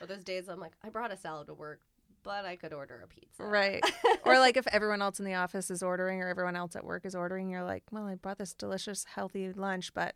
Or 0.00 0.06
those 0.06 0.24
days 0.24 0.48
I'm 0.48 0.60
like, 0.60 0.72
I 0.82 0.90
brought 0.90 1.12
a 1.12 1.16
salad 1.16 1.46
to 1.46 1.54
work, 1.54 1.80
but 2.24 2.44
I 2.44 2.56
could 2.56 2.72
order 2.74 3.00
a 3.02 3.06
pizza. 3.06 3.42
Right. 3.44 3.82
or 4.24 4.38
like 4.38 4.56
if 4.56 4.66
everyone 4.66 5.00
else 5.00 5.18
in 5.18 5.24
the 5.24 5.34
office 5.34 5.70
is 5.70 5.82
ordering 5.82 6.20
or 6.20 6.28
everyone 6.28 6.56
else 6.56 6.76
at 6.76 6.84
work 6.84 7.06
is 7.06 7.14
ordering, 7.14 7.48
you're 7.48 7.62
like, 7.64 7.84
"Well, 7.90 8.04
I 8.06 8.16
brought 8.16 8.38
this 8.38 8.52
delicious 8.52 9.04
healthy 9.04 9.52
lunch, 9.52 9.94
but 9.94 10.14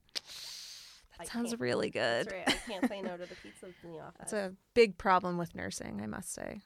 I 1.20 1.24
that 1.24 1.28
sounds 1.32 1.58
really 1.58 1.90
good." 1.90 2.26
That's 2.26 2.32
right. 2.32 2.48
I 2.48 2.70
can't 2.72 2.88
say 2.88 3.00
no 3.02 3.16
to 3.16 3.26
the 3.26 3.34
pizza 3.36 3.66
in 3.84 3.92
the 3.92 4.00
office. 4.00 4.22
It's 4.22 4.32
a 4.32 4.52
big 4.74 4.98
problem 4.98 5.38
with 5.38 5.54
nursing, 5.54 6.00
I 6.02 6.06
must 6.06 6.32
say. 6.34 6.60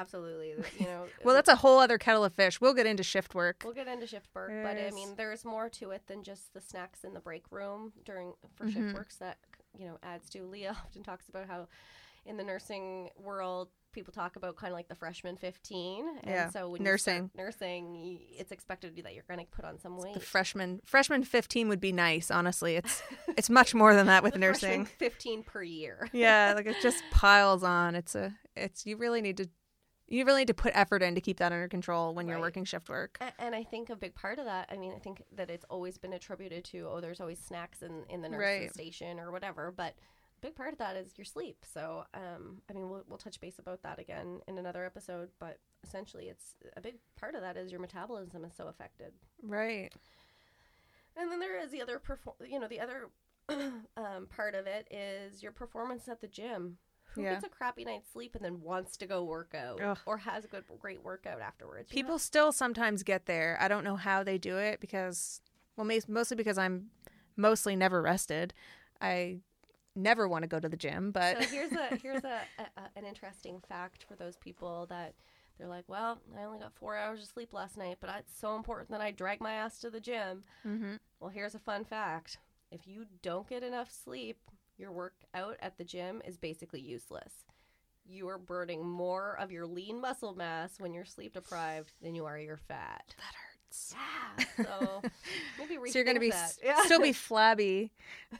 Absolutely. 0.00 0.50
You 0.78 0.86
know. 0.86 1.06
Well, 1.24 1.34
that's 1.34 1.48
a 1.48 1.56
whole 1.56 1.78
other 1.78 1.98
kettle 1.98 2.24
of 2.24 2.32
fish. 2.34 2.60
We'll 2.60 2.74
get 2.74 2.86
into 2.86 3.02
shift 3.02 3.34
work. 3.34 3.62
We'll 3.64 3.74
get 3.74 3.88
into 3.88 4.06
shift 4.06 4.28
work, 4.34 4.50
but 4.62 4.76
I 4.78 4.90
mean, 4.94 5.14
there's 5.16 5.44
more 5.44 5.68
to 5.70 5.90
it 5.90 6.06
than 6.06 6.22
just 6.22 6.54
the 6.54 6.60
snacks 6.60 7.04
in 7.04 7.12
the 7.14 7.20
break 7.20 7.44
room 7.50 7.92
during 8.04 8.32
for 8.54 8.66
Mhm. 8.66 8.72
shift 8.72 8.94
works 8.94 9.16
that 9.16 9.38
you 9.78 9.86
know 9.86 9.98
adds 10.02 10.28
to. 10.30 10.44
Leah 10.44 10.76
often 10.86 11.02
talks 11.02 11.28
about 11.28 11.46
how 11.48 11.66
in 12.24 12.36
the 12.36 12.44
nursing 12.44 13.10
world 13.16 13.68
people 13.92 14.12
talk 14.12 14.36
about 14.36 14.54
kind 14.56 14.70
of 14.70 14.76
like 14.76 14.88
the 14.88 14.94
freshman 14.94 15.36
15 15.36 16.06
and 16.22 16.30
Yeah, 16.30 16.50
so 16.50 16.68
when 16.68 16.82
nursing. 16.82 17.30
nursing 17.34 18.20
it's 18.38 18.52
expected 18.52 18.88
to 18.88 18.92
be 18.94 19.00
that 19.02 19.14
you're 19.14 19.24
going 19.26 19.40
to 19.40 19.46
put 19.46 19.64
on 19.64 19.78
some 19.80 19.96
weight 19.96 20.12
The 20.14 20.20
freshman 20.20 20.80
freshman 20.84 21.24
15 21.24 21.68
would 21.68 21.80
be 21.80 21.90
nice, 21.90 22.30
honestly. 22.30 22.76
It's 22.76 23.02
it's 23.36 23.48
much 23.50 23.74
more 23.74 23.94
than 23.94 24.06
that 24.06 24.22
with 24.22 24.36
nursing. 24.36 24.84
15 24.84 25.42
per 25.42 25.62
year 25.62 26.08
Yeah, 26.12 26.52
like 26.54 26.66
it 26.66 26.76
just 26.82 27.02
piles 27.10 27.62
on. 27.64 27.94
It's 27.94 28.14
a 28.14 28.34
it's 28.54 28.84
you 28.86 28.96
really 28.96 29.22
need 29.22 29.36
to 29.38 29.48
you 30.08 30.24
really 30.24 30.40
need 30.40 30.48
to 30.48 30.54
put 30.54 30.72
effort 30.74 31.02
in 31.02 31.14
to 31.14 31.20
keep 31.20 31.36
that 31.38 31.52
under 31.52 31.68
control 31.68 32.14
when 32.14 32.26
you're 32.26 32.40
working 32.40 32.64
shift 32.64 32.88
work. 32.88 33.18
And 33.38 33.54
I 33.54 33.62
think 33.62 33.90
a 33.90 33.96
big 33.96 34.14
part 34.14 34.38
of 34.38 34.46
that, 34.46 34.68
I 34.72 34.76
mean, 34.76 34.92
I 34.94 34.98
think 34.98 35.22
that 35.36 35.50
it's 35.50 35.66
always 35.68 35.98
been 35.98 36.14
attributed 36.14 36.64
to, 36.66 36.88
oh, 36.90 37.00
there's 37.00 37.20
always 37.20 37.38
snacks 37.38 37.82
in, 37.82 38.04
in 38.08 38.22
the 38.22 38.28
nurse's 38.28 38.60
Right. 38.62 38.72
station 38.74 39.20
or 39.20 39.30
whatever. 39.30 39.70
But 39.70 39.94
a 40.38 40.40
big 40.40 40.54
part 40.56 40.72
of 40.72 40.78
that 40.78 40.96
is 40.96 41.18
your 41.18 41.24
sleep. 41.26 41.58
So, 41.70 42.04
um, 42.14 42.62
I 42.70 42.72
mean, 42.72 42.88
we'll, 42.88 43.04
we'll 43.06 43.18
touch 43.18 43.38
base 43.40 43.58
about 43.58 43.82
that 43.82 43.98
again 43.98 44.40
in 44.48 44.56
another 44.56 44.84
episode. 44.86 45.28
But 45.38 45.58
essentially, 45.84 46.28
it's 46.28 46.54
a 46.76 46.80
big 46.80 46.94
part 47.20 47.34
of 47.34 47.42
that 47.42 47.56
is 47.58 47.70
your 47.70 47.80
metabolism 47.80 48.44
is 48.44 48.54
so 48.56 48.68
affected. 48.68 49.12
Right. 49.42 49.92
And 51.16 51.30
then 51.30 51.40
there 51.40 51.60
is 51.60 51.70
the 51.70 51.82
other, 51.82 51.98
perfor- 52.00 52.48
you 52.48 52.58
know, 52.60 52.68
the 52.68 52.80
other 52.80 53.10
um, 53.96 54.26
part 54.34 54.54
of 54.54 54.66
it 54.66 54.86
is 54.90 55.42
your 55.42 55.52
performance 55.52 56.08
at 56.08 56.20
the 56.20 56.28
gym. 56.28 56.78
Who 57.12 57.22
Yeah. 57.22 57.34
gets 57.34 57.44
a 57.44 57.48
crappy 57.48 57.84
night's 57.84 58.10
sleep 58.12 58.34
and 58.34 58.44
then 58.44 58.60
wants 58.60 58.96
to 58.98 59.06
go 59.06 59.24
work 59.24 59.54
out 59.54 59.80
Ugh. 59.80 59.98
or 60.06 60.18
has 60.18 60.44
a 60.44 60.48
good, 60.48 60.64
great 60.78 61.02
workout 61.02 61.40
afterwards? 61.40 61.90
You 61.90 61.96
know? 62.02 62.06
People 62.06 62.18
still 62.18 62.52
sometimes 62.52 63.02
get 63.02 63.26
there. 63.26 63.56
I 63.60 63.68
don't 63.68 63.84
know 63.84 63.96
how 63.96 64.22
they 64.22 64.38
do 64.38 64.56
it 64.58 64.80
because 64.80 65.40
well 65.76 65.86
mostly 66.08 66.36
because 66.36 66.58
I'm 66.58 66.90
mostly 67.36 67.76
never 67.76 68.02
rested. 68.02 68.52
I 69.00 69.38
never 69.96 70.28
want 70.28 70.42
to 70.42 70.48
go 70.48 70.60
to 70.60 70.68
the 70.68 70.76
gym, 70.76 71.10
but 71.12 71.42
so 71.42 71.48
here's 71.48 71.72
a 71.72 71.96
here's 72.02 72.24
a, 72.24 72.40
a, 72.58 72.62
a- 72.80 72.90
an 72.98 73.04
interesting 73.04 73.60
fact 73.68 74.04
for 74.08 74.14
those 74.16 74.36
people 74.36 74.86
that 74.90 75.14
they're 75.58 75.66
like, 75.68 75.84
well, 75.88 76.20
I 76.38 76.44
only 76.44 76.60
got 76.60 76.72
four 76.76 76.96
hours 76.96 77.20
of 77.20 77.26
sleep 77.28 77.52
last 77.52 77.76
night, 77.76 77.96
but 78.00 78.10
it's 78.18 78.38
so 78.38 78.54
important 78.54 78.90
that 78.90 79.00
I 79.00 79.10
drag 79.10 79.40
my 79.40 79.54
ass 79.54 79.80
to 79.80 79.90
the 79.90 79.98
gym. 80.00 80.44
Mm-hmm. 80.64 80.94
Well, 81.18 81.30
here's 81.30 81.56
a 81.56 81.58
fun 81.58 81.84
fact 81.84 82.38
if 82.70 82.86
you 82.86 83.06
don't 83.22 83.48
get 83.48 83.62
enough 83.64 83.90
sleep, 83.90 84.38
your 84.78 84.92
workout 84.92 85.56
at 85.60 85.76
the 85.76 85.84
gym 85.84 86.22
is 86.24 86.36
basically 86.38 86.80
useless. 86.80 87.32
You 88.10 88.28
are 88.28 88.38
burning 88.38 88.86
more 88.86 89.36
of 89.38 89.52
your 89.52 89.66
lean 89.66 90.00
muscle 90.00 90.34
mass 90.34 90.78
when 90.80 90.94
you're 90.94 91.04
sleep 91.04 91.34
deprived 91.34 91.92
than 92.00 92.14
you 92.14 92.24
are 92.24 92.38
your 92.38 92.56
fat. 92.56 93.04
That 93.18 93.34
hurts. 93.34 93.94
Yeah. 93.94 94.64
So 94.64 95.02
maybe 95.58 95.74
So 95.90 95.98
you're 95.98 96.06
gonna 96.06 96.18
be 96.20 96.32
s- 96.32 96.58
Yeah. 96.64 96.84
still 96.84 97.00
be 97.02 97.12
flabby, 97.12 97.90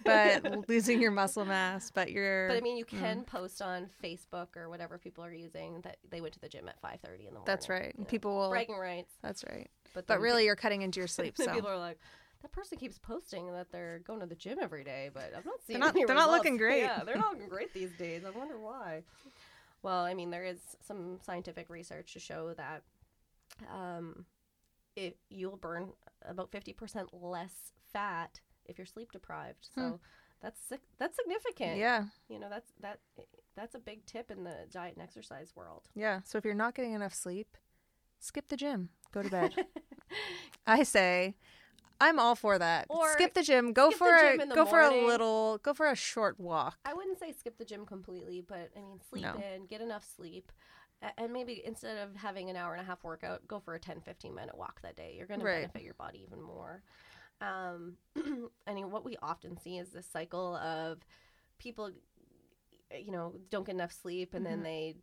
but 0.04 0.68
losing 0.70 1.02
your 1.02 1.10
muscle 1.10 1.44
mass. 1.44 1.90
But 1.90 2.10
you're. 2.10 2.48
But 2.48 2.56
I 2.56 2.60
mean, 2.62 2.78
you 2.78 2.86
Mm. 2.86 3.00
can 3.00 3.24
post 3.24 3.60
on 3.60 3.90
Facebook 4.02 4.56
or 4.56 4.70
whatever 4.70 4.96
people 4.96 5.22
are 5.22 5.34
using 5.34 5.82
that 5.82 5.98
they 6.08 6.22
went 6.22 6.32
to 6.32 6.40
the 6.40 6.48
gym 6.48 6.66
at 6.66 6.80
5:30 6.80 7.20
in 7.20 7.24
the 7.26 7.30
morning. 7.32 7.42
that's 7.44 7.68
right. 7.68 7.92
you 7.94 8.04
know. 8.04 8.08
People 8.08 8.36
will. 8.38 8.48
bragging 8.48 8.78
rights. 8.78 9.12
That's 9.22 9.44
right. 9.44 9.68
But 9.92 10.06
But 10.06 10.20
really, 10.20 10.46
you're 10.46 10.56
cutting 10.56 10.80
into 10.80 10.98
your 11.00 11.08
sleep. 11.08 11.34
So 11.36 11.52
people 11.52 11.68
are 11.68 11.76
like, 11.78 11.98
that 12.42 12.52
person 12.52 12.78
keeps 12.78 12.98
posting 12.98 13.50
that 13.52 13.70
they're 13.72 14.00
going 14.06 14.20
to 14.20 14.26
the 14.26 14.34
gym 14.34 14.58
every 14.60 14.84
day, 14.84 15.10
but 15.12 15.32
I'm 15.36 15.42
not 15.44 15.60
seeing. 15.66 15.80
not- 15.80 15.94
any 15.96 16.04
they're 16.04 16.14
not 16.14 16.30
looking 16.30 16.56
great. 16.64 16.80
Yeah, 16.82 17.02
they're 17.04 17.16
not 17.16 17.32
looking 17.34 17.48
great 17.48 17.72
these 17.74 17.90
days. 17.92 18.24
I 18.24 18.30
wonder 18.30 18.58
why. 18.58 19.02
Well, 19.82 20.04
I 20.04 20.14
mean, 20.14 20.30
there 20.30 20.44
is 20.44 20.58
some 20.80 21.18
scientific 21.24 21.68
research 21.70 22.12
to 22.14 22.20
show 22.20 22.54
that 22.54 22.82
um, 23.72 24.24
it 24.96 25.16
you'll 25.30 25.56
burn 25.56 25.90
about 26.24 26.50
50% 26.50 27.08
less 27.12 27.72
fat 27.92 28.40
if 28.66 28.76
you're 28.78 28.86
sleep 28.86 29.12
deprived. 29.12 29.68
So 29.74 29.80
Hmm. 29.82 29.94
that's 30.42 30.60
that's 30.98 31.16
significant. 31.16 31.78
yeah, 31.78 32.04
You 32.28 32.38
know, 32.38 32.48
that's 32.48 32.72
that 32.80 32.98
that's 33.56 33.74
a 33.74 33.78
big 33.80 34.04
tip 34.06 34.30
in 34.30 34.44
the 34.44 34.66
diet 34.70 34.94
and 34.94 35.02
exercise 35.02 35.52
world. 35.56 35.88
yeah. 35.94 36.20
So 36.24 36.38
if 36.38 36.44
you're 36.44 36.54
not 36.54 36.74
getting 36.74 36.92
enough 36.92 37.14
sleep, 37.14 37.56
skip 38.20 38.48
the 38.48 38.56
gym. 38.56 38.90
Go 39.12 39.22
to 39.22 39.30
bed. 39.30 39.54
I 40.66 40.82
say. 40.82 41.34
I'm 42.00 42.18
all 42.18 42.34
for 42.36 42.58
that. 42.58 42.86
Or 42.88 43.12
skip 43.12 43.34
the 43.34 43.42
gym. 43.42 43.72
Go 43.72 43.90
for 43.90 44.14
a 44.14 44.38
go 44.54 44.64
for 44.66 44.80
a 44.80 44.90
little. 45.06 45.58
Go 45.58 45.74
for 45.74 45.86
a 45.86 45.96
short 45.96 46.38
walk. 46.38 46.78
I 46.84 46.94
wouldn't 46.94 47.18
say 47.18 47.32
skip 47.32 47.58
the 47.58 47.64
gym 47.64 47.84
completely, 47.84 48.40
but 48.46 48.70
I 48.76 48.80
mean, 48.80 49.00
sleep 49.08 49.24
No. 49.24 49.42
in, 49.54 49.66
get 49.66 49.80
enough 49.80 50.06
sleep. 50.16 50.52
And 51.16 51.32
maybe 51.32 51.62
instead 51.64 51.98
of 51.98 52.16
having 52.16 52.50
an 52.50 52.56
hour 52.56 52.72
and 52.72 52.80
a 52.80 52.84
half 52.84 53.04
workout, 53.04 53.46
go 53.46 53.60
for 53.60 53.74
a 53.74 53.78
10, 53.78 54.00
15 54.00 54.34
minute 54.34 54.56
walk 54.56 54.80
that 54.82 54.96
day. 54.96 55.14
You're 55.16 55.26
going 55.28 55.40
to 55.40 55.46
benefit 55.46 55.82
your 55.82 55.94
body 55.94 56.24
even 56.26 56.42
more. 56.42 56.82
Um, 57.40 57.96
I 58.66 58.74
mean, 58.74 58.90
what 58.90 59.04
we 59.04 59.16
often 59.22 59.58
see 59.60 59.78
is 59.78 59.90
this 59.90 60.06
cycle 60.06 60.56
of 60.56 60.98
people, 61.58 61.90
you 62.96 63.12
know, 63.12 63.34
don't 63.50 63.64
get 63.66 63.74
enough 63.76 63.92
sleep 63.92 64.34
and 64.34 64.44
Mhm. 64.44 64.48
then 64.50 64.62
they 64.64 64.96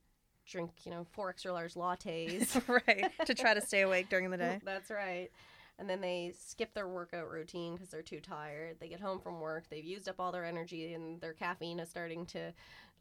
drink, 0.45 0.71
you 0.83 0.91
know, 0.91 1.05
four 1.13 1.29
extra 1.29 1.53
large 1.53 1.75
lattes. 1.75 2.61
right. 2.87 3.11
To 3.25 3.33
try 3.33 3.53
to 3.53 3.61
stay 3.61 3.81
awake 3.83 4.09
during 4.09 4.29
the 4.31 4.37
day. 4.37 4.59
That's 4.65 4.91
right. 4.91 5.29
And 5.77 5.89
then 5.89 5.99
they 5.99 6.33
skip 6.37 6.73
their 6.73 6.87
workout 6.87 7.29
routine 7.29 7.73
because 7.73 7.89
they're 7.89 8.01
too 8.01 8.21
tired. 8.21 8.77
They 8.79 8.87
get 8.87 9.01
home 9.01 9.19
from 9.19 9.39
work, 9.41 9.65
they've 9.69 9.83
used 9.83 10.07
up 10.07 10.15
all 10.19 10.31
their 10.31 10.45
energy, 10.45 10.93
and 10.93 11.19
their 11.19 11.33
caffeine 11.33 11.79
is 11.79 11.89
starting 11.89 12.25
to 12.27 12.53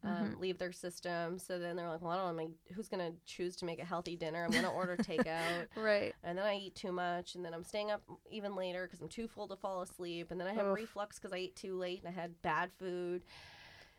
um, 0.05 0.37
leave 0.39 0.59
their 0.59 0.73
system. 0.73 1.39
So 1.39 1.59
then 1.59 1.77
they're 1.77 1.89
like, 1.89 2.03
well, 2.03 2.11
I 2.11 2.17
don't 2.17 2.37
know, 2.37 2.51
who's 2.75 2.89
going 2.89 3.13
to 3.13 3.17
choose 3.25 3.57
to 3.57 3.65
make 3.65 3.81
a 3.81 3.85
healthy 3.85 4.17
dinner? 4.17 4.45
I'm 4.45 4.53
to 4.53 4.69
order 4.69 4.97
takeout. 5.01 5.67
Right. 5.77 6.15
And 6.23 6.37
then 6.37 6.45
I 6.45 6.57
eat 6.57 6.75
too 6.75 6.93
much, 6.93 7.35
and 7.35 7.45
then 7.45 7.55
I'm 7.55 7.65
staying 7.65 7.91
up 7.91 8.03
even 8.31 8.55
later 8.55 8.85
because 8.85 9.01
I'm 9.01 9.09
too 9.09 9.29
full 9.29 9.49
to 9.49 9.57
fall 9.57 9.83
asleep. 9.83 10.31
And 10.31 10.41
then 10.41 10.47
I 10.47 10.53
have 10.53 10.67
Oof. 10.67 10.77
reflux 10.77 11.19
because 11.19 11.33
I 11.33 11.39
ate 11.39 11.57
too 11.57 11.77
late 11.79 12.03
and 12.05 12.09
I 12.09 12.21
had 12.21 12.43
bad 12.43 12.71
food. 12.79 13.23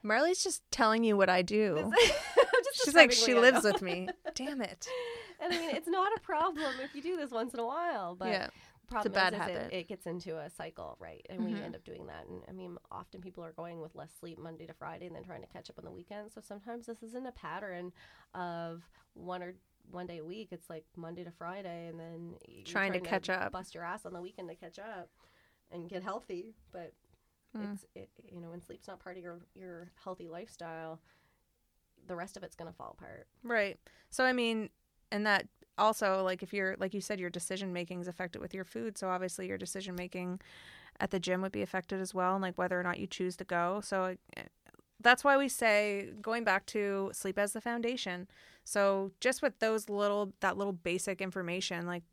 Marley's 0.03 0.43
just 0.43 0.61
telling 0.69 1.03
you 1.03 1.17
what 1.17 1.29
I 1.29 1.41
do. 1.41 1.91
She's 2.83 2.93
like 2.95 3.11
she 3.11 3.33
lives 3.33 3.63
with 3.63 3.81
me. 3.81 4.09
Damn 4.35 4.61
it. 4.61 4.87
And 5.37 5.51
I 5.53 5.57
mean, 5.59 5.75
it's 5.75 5.87
not 5.89 6.13
a 6.15 6.19
problem 6.21 6.79
if 6.79 6.95
you 6.95 7.01
do 7.01 7.17
this 7.17 7.29
once 7.29 7.53
in 7.53 7.59
a 7.59 7.65
while, 7.65 8.15
but 8.15 8.29
yeah. 8.29 8.47
the 8.83 8.87
problem 8.87 9.11
bad 9.13 9.33
is, 9.33 9.39
is 9.39 9.41
habit. 9.41 9.73
It, 9.73 9.75
it 9.79 9.87
gets 9.89 10.05
into 10.05 10.37
a 10.37 10.49
cycle, 10.49 10.95
right? 10.97 11.25
And 11.29 11.43
we 11.43 11.51
Mhm. 11.55 11.63
end 11.65 11.75
up 11.75 11.83
doing 11.83 12.07
that. 12.07 12.25
And 12.29 12.41
I 12.47 12.53
mean, 12.53 12.77
often 12.89 13.19
people 13.19 13.43
are 13.43 13.51
going 13.51 13.81
with 13.81 13.93
less 13.95 14.11
sleep 14.17 14.39
Monday 14.39 14.65
to 14.65 14.73
Friday 14.73 15.07
and 15.07 15.13
then 15.15 15.25
trying 15.25 15.41
to 15.41 15.47
catch 15.47 15.69
up 15.69 15.77
on 15.77 15.83
the 15.83 15.91
weekend. 15.91 16.31
So 16.31 16.39
sometimes 16.39 16.85
this 16.85 17.03
isn't 17.03 17.25
a 17.27 17.33
pattern 17.33 17.91
of 18.33 18.83
one 19.13 19.43
or 19.43 19.55
one 19.91 20.07
day 20.07 20.19
a 20.19 20.23
week. 20.25 20.49
It's 20.53 20.69
like 20.69 20.85
Monday 20.95 21.25
to 21.25 21.31
Friday, 21.31 21.87
and 21.89 21.99
then 21.99 22.35
you're 22.47 22.63
Trying 22.65 22.93
to 22.93 23.01
catch 23.01 23.29
up. 23.29 23.51
bust 23.51 23.75
your 23.75 23.83
ass 23.83 24.05
on 24.05 24.13
the 24.13 24.21
weekend 24.21 24.47
to 24.47 24.55
catch 24.55 24.79
up 24.79 25.09
and 25.69 25.89
get 25.89 26.01
healthy. 26.01 26.55
But 26.71 26.93
Mm. 27.57 27.73
it's 27.73 27.85
it, 27.93 28.09
you 28.31 28.39
know 28.39 28.51
when 28.51 28.61
sleep's 28.61 28.87
not 28.87 28.99
part 28.99 29.17
of 29.17 29.23
your 29.23 29.41
your 29.53 29.91
healthy 30.01 30.29
lifestyle, 30.29 31.01
the 32.07 32.15
rest 32.15 32.37
of 32.37 32.43
it's 32.43 32.55
gonna 32.55 32.73
fall 32.73 32.95
apart. 32.97 33.27
Right. 33.43 33.77
So 34.09 34.23
I 34.23 34.33
mean, 34.33 34.69
and 35.11 35.25
that 35.25 35.47
also 35.77 36.23
like 36.23 36.43
if 36.43 36.53
you're 36.53 36.75
like 36.79 36.93
you 36.93 37.01
said 37.01 37.19
your 37.19 37.29
decision 37.29 37.73
making 37.73 38.01
is 38.01 38.07
affected 38.07 38.41
with 38.41 38.53
your 38.53 38.63
food, 38.63 38.97
so 38.97 39.09
obviously 39.09 39.47
your 39.47 39.57
decision 39.57 39.95
making 39.95 40.39
at 40.99 41.11
the 41.11 41.19
gym 41.19 41.41
would 41.41 41.51
be 41.51 41.61
affected 41.61 41.99
as 41.99 42.13
well 42.13 42.35
and 42.35 42.41
like 42.41 42.57
whether 42.57 42.79
or 42.79 42.83
not 42.83 42.99
you 42.99 43.07
choose 43.07 43.35
to 43.37 43.43
go. 43.43 43.81
So 43.83 44.15
eh, 44.37 44.43
that's 45.01 45.23
why 45.23 45.37
we 45.37 45.49
say 45.49 46.09
going 46.21 46.43
back 46.43 46.65
to 46.67 47.11
sleep 47.13 47.37
as 47.37 47.53
the 47.53 47.61
foundation. 47.61 48.27
So 48.63 49.11
just 49.19 49.41
with 49.41 49.59
those 49.59 49.89
little 49.89 50.33
that 50.39 50.57
little 50.57 50.73
basic 50.73 51.21
information 51.21 51.85
like 51.85 52.03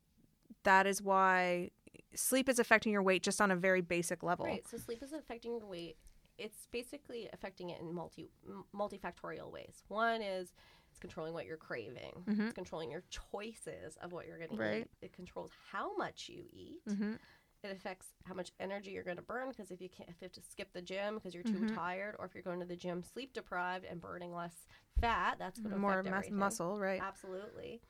that 0.65 0.87
is 0.87 1.03
why 1.03 1.71
sleep 2.15 2.49
is 2.49 2.59
affecting 2.59 2.93
your 2.93 3.03
weight 3.03 3.23
just 3.23 3.41
on 3.41 3.51
a 3.51 3.57
very 3.57 3.81
basic 3.81 4.23
level. 4.23 4.47
Right. 4.47 4.67
So 4.69 4.77
sleep 4.77 5.03
is 5.03 5.13
affecting 5.13 5.53
your 5.53 5.67
weight. 5.67 5.97
It's 6.43 6.67
basically 6.73 7.29
affecting 7.33 7.71
it 7.71 7.81
in 7.81 7.93
multi 7.95 8.29
m- 8.47 8.65
multifactorial 8.75 9.51
ways. 9.53 9.85
One 9.89 10.21
is 10.23 10.53
it's 10.91 10.99
controlling 10.99 11.35
what 11.35 11.47
you're 11.47 11.57
craving. 11.57 12.25
Mhm. 12.27 12.41
It's 12.47 12.53
controlling 12.55 12.91
your 12.91 13.05
choices 13.11 13.97
of 14.03 14.13
what 14.13 14.27
you're 14.27 14.39
going 14.39 14.51
to 14.51 14.57
Right. 14.57 14.83
eat. 14.83 14.91
It 15.01 15.13
controls 15.13 15.53
how 15.71 15.97
much 15.97 16.29
you 16.29 16.45
eat. 16.53 16.85
Mhm. 16.87 17.19
It 17.63 17.71
affects 17.71 18.09
how 18.25 18.35
much 18.35 18.51
energy 18.59 18.91
you're 18.91 19.05
going 19.05 19.19
to 19.19 19.23
burn 19.23 19.49
because 19.49 19.71
if 19.71 19.81
you 19.81 19.89
can't, 19.89 20.09
if 20.11 20.21
you 20.21 20.25
have 20.27 20.33
to 20.33 20.43
skip 20.43 20.73
the 20.73 20.83
gym 20.83 21.15
because 21.15 21.33
you're 21.33 21.45
too 21.45 21.61
Mhm. 21.61 21.75
tired, 21.75 22.17
or 22.19 22.25
if 22.27 22.35
you're 22.35 22.43
going 22.43 22.59
to 22.59 22.67
the 22.67 22.77
gym 22.77 23.05
sleep 23.05 23.33
deprived 23.33 23.85
and 23.85 24.01
burning 24.01 24.35
less 24.35 24.67
fat, 25.01 25.39
that's 25.39 25.61
going 25.61 25.71
to 25.73 25.79
More 25.79 26.03
mus- 26.03 26.31
muscle, 26.31 26.81
right? 26.81 27.01
Absolutely. 27.01 27.81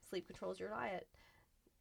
Sleep 0.00 0.26
controls 0.26 0.58
your 0.58 0.70
diet. 0.70 1.06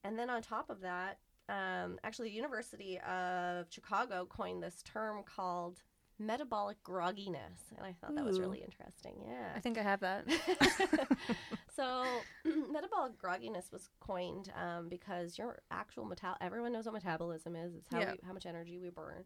And 0.03 0.19
then 0.19 0.29
on 0.29 0.41
top 0.41 0.69
of 0.69 0.81
that, 0.81 1.19
um, 1.49 1.97
actually, 2.03 2.27
the 2.29 2.35
University 2.35 2.99
of 2.99 3.71
Chicago 3.71 4.25
coined 4.25 4.61
this 4.61 4.83
term 4.83 5.23
called 5.23 5.81
metabolic 6.19 6.83
grogginess. 6.83 7.71
And 7.77 7.85
I 7.85 7.93
thought 7.93 8.15
that 8.15 8.25
was 8.25 8.39
really 8.39 8.63
interesting. 8.63 9.13
Yeah. 9.27 9.51
I 9.55 9.59
think 9.59 9.77
I 9.77 9.83
have 9.83 9.99
that. 10.01 10.25
so, 11.75 12.25
metabolic 12.71 13.21
grogginess 13.21 13.71
was 13.71 13.89
coined 13.99 14.51
um, 14.55 14.89
because 14.89 15.37
your 15.37 15.59
actual 15.71 16.05
metal 16.05 16.35
everyone 16.41 16.73
knows 16.73 16.85
what 16.85 16.93
metabolism 16.93 17.55
is. 17.55 17.75
It's 17.75 17.87
how 17.89 17.99
Yeah. 17.99 18.11
we, 18.11 18.19
how 18.25 18.33
much 18.33 18.45
energy 18.45 18.79
we 18.79 18.89
burn. 18.89 19.23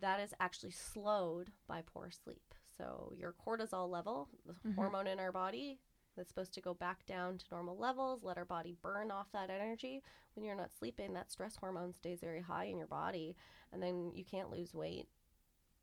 That 0.00 0.20
is 0.20 0.34
actually 0.40 0.72
slowed 0.72 1.52
by 1.66 1.82
poor 1.82 2.10
sleep. 2.10 2.54
So 2.76 3.12
your 3.16 3.32
cortisol 3.34 3.88
level, 3.88 4.28
the 4.44 4.54
Mhm. 4.68 4.74
hormone 4.74 5.06
in 5.06 5.18
our 5.18 5.32
body, 5.32 5.78
that's 6.16 6.28
supposed 6.28 6.54
to 6.54 6.60
go 6.60 6.74
back 6.74 7.04
down 7.06 7.38
to 7.38 7.44
normal 7.50 7.76
levels, 7.76 8.22
let 8.22 8.36
our 8.38 8.44
body 8.44 8.72
burn 8.82 9.10
off 9.10 9.30
that 9.32 9.50
energy. 9.50 10.02
When 10.34 10.44
you're 10.44 10.54
not 10.54 10.72
sleeping, 10.74 11.12
that 11.14 11.30
stress 11.30 11.56
hormone 11.56 11.92
stays 11.94 12.20
very 12.20 12.40
high 12.40 12.64
in 12.64 12.76
your 12.78 12.86
body, 12.86 13.36
and 13.72 13.82
then 13.82 14.12
you 14.14 14.24
can't 14.24 14.50
lose 14.50 14.74
weight. 14.74 15.08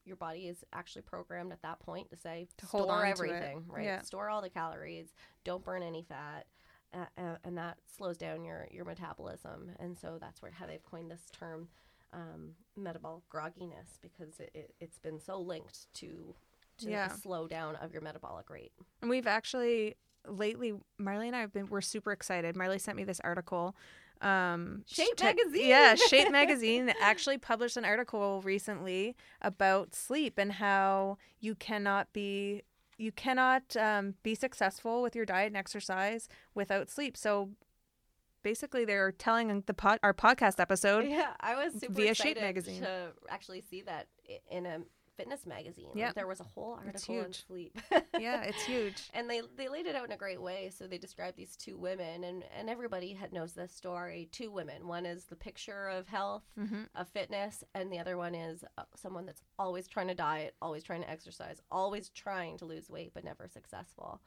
Your 0.05 0.15
body 0.17 0.47
is 0.47 0.63
actually 0.73 1.03
programmed 1.03 1.51
at 1.51 1.61
that 1.61 1.79
point 1.79 2.09
to 2.09 2.17
say 2.17 2.47
To 2.57 2.65
hold 2.65 2.85
store 2.85 2.95
on 2.97 3.01
to 3.03 3.07
it. 3.07 3.11
everything, 3.11 3.63
right? 3.67 3.85
Yeah. 3.85 4.01
Store 4.01 4.29
all 4.29 4.41
the 4.41 4.49
calories, 4.49 5.13
don't 5.43 5.63
burn 5.63 5.81
any 5.83 6.03
fat, 6.03 6.45
uh, 6.93 7.05
uh, 7.17 7.35
and 7.43 7.57
that 7.57 7.77
slows 7.97 8.17
down 8.17 8.43
your 8.43 8.67
your 8.71 8.85
metabolism. 8.85 9.71
And 9.79 9.97
so 9.97 10.17
that's 10.19 10.41
where 10.41 10.51
how 10.51 10.65
they've 10.65 10.83
coined 10.83 11.09
this 11.09 11.23
term, 11.31 11.67
um, 12.11 12.51
metabolic 12.75 13.23
grogginess, 13.33 13.99
because 14.01 14.39
it, 14.39 14.51
it, 14.53 14.75
it's 14.79 14.99
been 14.99 15.19
so 15.19 15.39
linked 15.39 15.93
to 15.95 16.35
to 16.79 16.89
Yeah. 16.89 17.07
the 17.07 17.15
slow 17.15 17.47
down 17.47 17.75
of 17.77 17.93
your 17.93 18.01
metabolic 18.01 18.49
rate. 18.49 18.71
And 19.01 19.09
we've 19.09 19.27
actually 19.27 19.95
lately, 20.27 20.73
Marley 20.97 21.27
and 21.27 21.35
I 21.35 21.41
have 21.41 21.53
been 21.53 21.67
we're 21.69 21.81
super 21.81 22.11
excited. 22.11 22.55
Marley 22.55 22.79
sent 22.79 22.97
me 22.97 23.03
this 23.03 23.19
article. 23.23 23.75
Um, 24.23 24.83
Shape 24.87 25.15
che- 25.17 25.25
Magazine! 25.25 25.67
yeah, 25.67 25.95
Shape 26.09 26.31
Magazine 26.31 26.93
actually 27.01 27.37
published 27.37 27.77
an 27.77 27.85
article 27.85 28.41
recently 28.43 29.15
about 29.41 29.93
sleep 29.95 30.37
and 30.37 30.53
how 30.53 31.17
you 31.39 31.55
cannot 31.55 32.11
be 32.13 32.63
you 32.97 33.11
cannot 33.11 33.75
um, 33.75 34.13
be 34.23 34.35
successful 34.35 35.01
with 35.01 35.15
your 35.15 35.25
diet 35.25 35.47
and 35.47 35.57
exercise 35.57 36.29
without 36.53 36.89
sleep. 36.89 37.17
So 37.17 37.49
basically, 38.43 38.85
they're 38.85 39.11
telling 39.11 39.63
the 39.65 39.73
pod, 39.73 39.99
our 40.03 40.13
podcast 40.13 40.59
episode. 40.59 41.05
Yeah, 41.07 41.33
I 41.39 41.55
was 41.55 41.73
super 41.73 41.93
Via 41.93 42.13
Shape 42.13 42.37
excited 42.37 42.41
Magazine. 42.43 42.81
to 42.81 43.07
actually 43.29 43.61
see 43.61 43.81
that 43.81 44.07
in 44.49 44.65
a 44.65 44.79
fitness 45.17 45.45
magazine. 45.45 45.89
Yeah. 45.95 46.11
there 46.13 46.27
was 46.27 46.39
a 46.39 46.43
whole 46.43 46.73
article 46.83 47.15
on 47.17 47.23
huge. 47.25 47.45
sleep. 47.47 47.77
Yeah, 48.19 48.43
it's 48.43 48.63
huge. 48.67 49.09
and 49.13 49.29
they 49.29 49.41
they 49.57 49.67
laid 49.69 49.85
it 49.87 49.95
out 49.95 50.05
in 50.05 50.11
a 50.11 50.17
great 50.17 50.41
way. 50.41 50.71
So 50.77 50.85
they 50.87 50.97
described 50.97 51.35
these 51.37 51.55
two 51.55 51.77
women, 51.77 52.23
and 52.23 52.43
and 52.57 52.69
everybody 52.69 53.13
had 53.13 53.33
knows 53.33 53.53
this 53.53 53.71
story. 53.73 54.29
Two 54.31 54.51
women. 54.51 54.87
One 54.87 55.05
is 55.05 55.25
the 55.25 55.35
picture 55.35 55.87
of 55.87 56.07
health, 56.07 56.43
hmm 56.57 56.83
of 56.95 57.07
fitness, 57.09 57.63
and 57.73 57.91
the 57.91 57.99
other 57.99 58.17
one 58.17 58.35
is 58.35 58.63
uh, 58.77 58.83
someone 58.95 59.25
that's 59.25 59.41
always 59.57 59.87
trying 59.87 60.07
to 60.09 60.15
diet, 60.15 60.55
always 60.61 60.83
trying 60.83 61.01
to 61.01 61.09
exercise, 61.09 61.61
always 61.71 62.09
trying 62.09 62.57
to 62.59 62.65
lose 62.65 62.89
weight, 62.89 63.11
but 63.13 63.23
never 63.23 63.47
successful. 63.47 64.21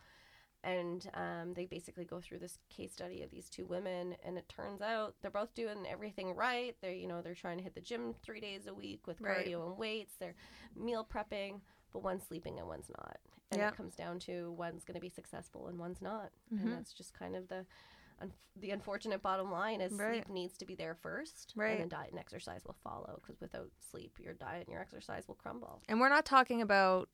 And 0.66 1.08
um, 1.14 1.54
they 1.54 1.64
basically 1.64 2.04
go 2.04 2.20
through 2.20 2.38
this 2.40 2.58
case 2.68 2.92
study 2.92 3.22
of 3.22 3.30
these 3.30 3.48
two 3.48 3.64
women 3.66 4.14
and 4.24 4.36
it 4.36 4.48
turns 4.48 4.80
out 4.82 5.14
they're 5.22 5.30
both 5.30 5.54
doing 5.54 5.86
everything 5.88 6.34
right 6.34 6.76
they're 6.82 6.92
you 6.92 7.06
know 7.06 7.22
they're 7.22 7.34
trying 7.34 7.56
to 7.58 7.62
hit 7.64 7.74
the 7.74 7.80
gym 7.80 8.14
three 8.22 8.40
days 8.40 8.66
a 8.66 8.74
week 8.74 9.06
with 9.06 9.20
Right. 9.20 9.46
cardio 9.46 9.66
and 9.68 9.78
weights 9.78 10.14
they're 10.18 10.34
meal 10.74 11.06
prepping 11.10 11.60
but 11.92 12.02
one's 12.02 12.24
sleeping 12.26 12.58
and 12.58 12.66
one's 12.68 12.90
not 12.90 13.18
and 13.52 13.60
Yeah. 13.60 13.68
it 13.68 13.76
comes 13.76 13.94
down 13.94 14.18
to 14.20 14.50
one's 14.52 14.84
going 14.84 14.96
to 14.96 15.00
be 15.00 15.08
successful 15.08 15.68
and 15.68 15.78
one's 15.78 16.02
not 16.02 16.30
Mhm. 16.52 16.62
and 16.62 16.72
that's 16.72 16.92
just 16.92 17.14
kind 17.14 17.36
of 17.36 17.46
the 17.48 17.64
un- 18.20 18.32
the 18.56 18.70
unfortunate 18.70 19.22
bottom 19.22 19.50
line 19.52 19.80
is 19.80 19.92
Right. 19.92 20.24
sleep 20.24 20.28
needs 20.30 20.56
to 20.58 20.64
be 20.66 20.74
there 20.74 20.94
first 20.96 21.52
Right. 21.54 21.72
and 21.72 21.80
then 21.82 21.88
diet 21.88 22.10
and 22.10 22.18
exercise 22.18 22.64
will 22.64 22.76
follow 22.82 23.20
because 23.22 23.40
without 23.40 23.70
sleep 23.78 24.18
your 24.18 24.34
diet 24.34 24.66
and 24.66 24.72
your 24.72 24.80
exercise 24.80 25.28
will 25.28 25.34
crumble 25.36 25.82
And 25.88 26.00
we're 26.00 26.08
not 26.08 26.24
talking 26.24 26.60
about, 26.62 27.08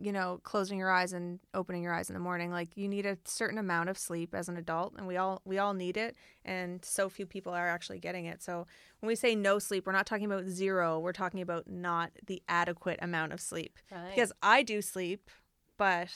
you 0.00 0.12
know, 0.12 0.40
closing 0.42 0.78
your 0.78 0.90
eyes 0.90 1.12
and 1.12 1.38
opening 1.54 1.82
your 1.82 1.92
eyes 1.92 2.08
in 2.08 2.14
the 2.14 2.20
morning. 2.20 2.50
Like 2.50 2.76
you 2.76 2.88
need 2.88 3.06
a 3.06 3.18
certain 3.24 3.58
amount 3.58 3.88
of 3.88 3.98
sleep 3.98 4.34
as 4.34 4.48
an 4.48 4.56
adult 4.56 4.94
and 4.96 5.06
we 5.06 5.16
all 5.16 5.42
we 5.44 5.58
all 5.58 5.74
need 5.74 5.96
it 5.96 6.16
and 6.44 6.84
so 6.84 7.08
few 7.08 7.26
people 7.26 7.52
are 7.52 7.68
actually 7.68 7.98
getting 7.98 8.26
it. 8.26 8.42
So 8.42 8.66
when 9.00 9.08
we 9.08 9.14
say 9.14 9.34
no 9.34 9.58
sleep, 9.58 9.86
we're 9.86 9.92
not 9.92 10.06
talking 10.06 10.26
about 10.26 10.46
zero. 10.46 10.98
We're 10.98 11.12
talking 11.12 11.40
about 11.40 11.68
not 11.68 12.10
the 12.26 12.42
adequate 12.48 12.98
amount 13.02 13.32
of 13.32 13.40
sleep. 13.40 13.78
right 13.90 14.10
Because 14.10 14.32
I 14.42 14.62
do 14.62 14.82
sleep, 14.82 15.30
but 15.76 16.08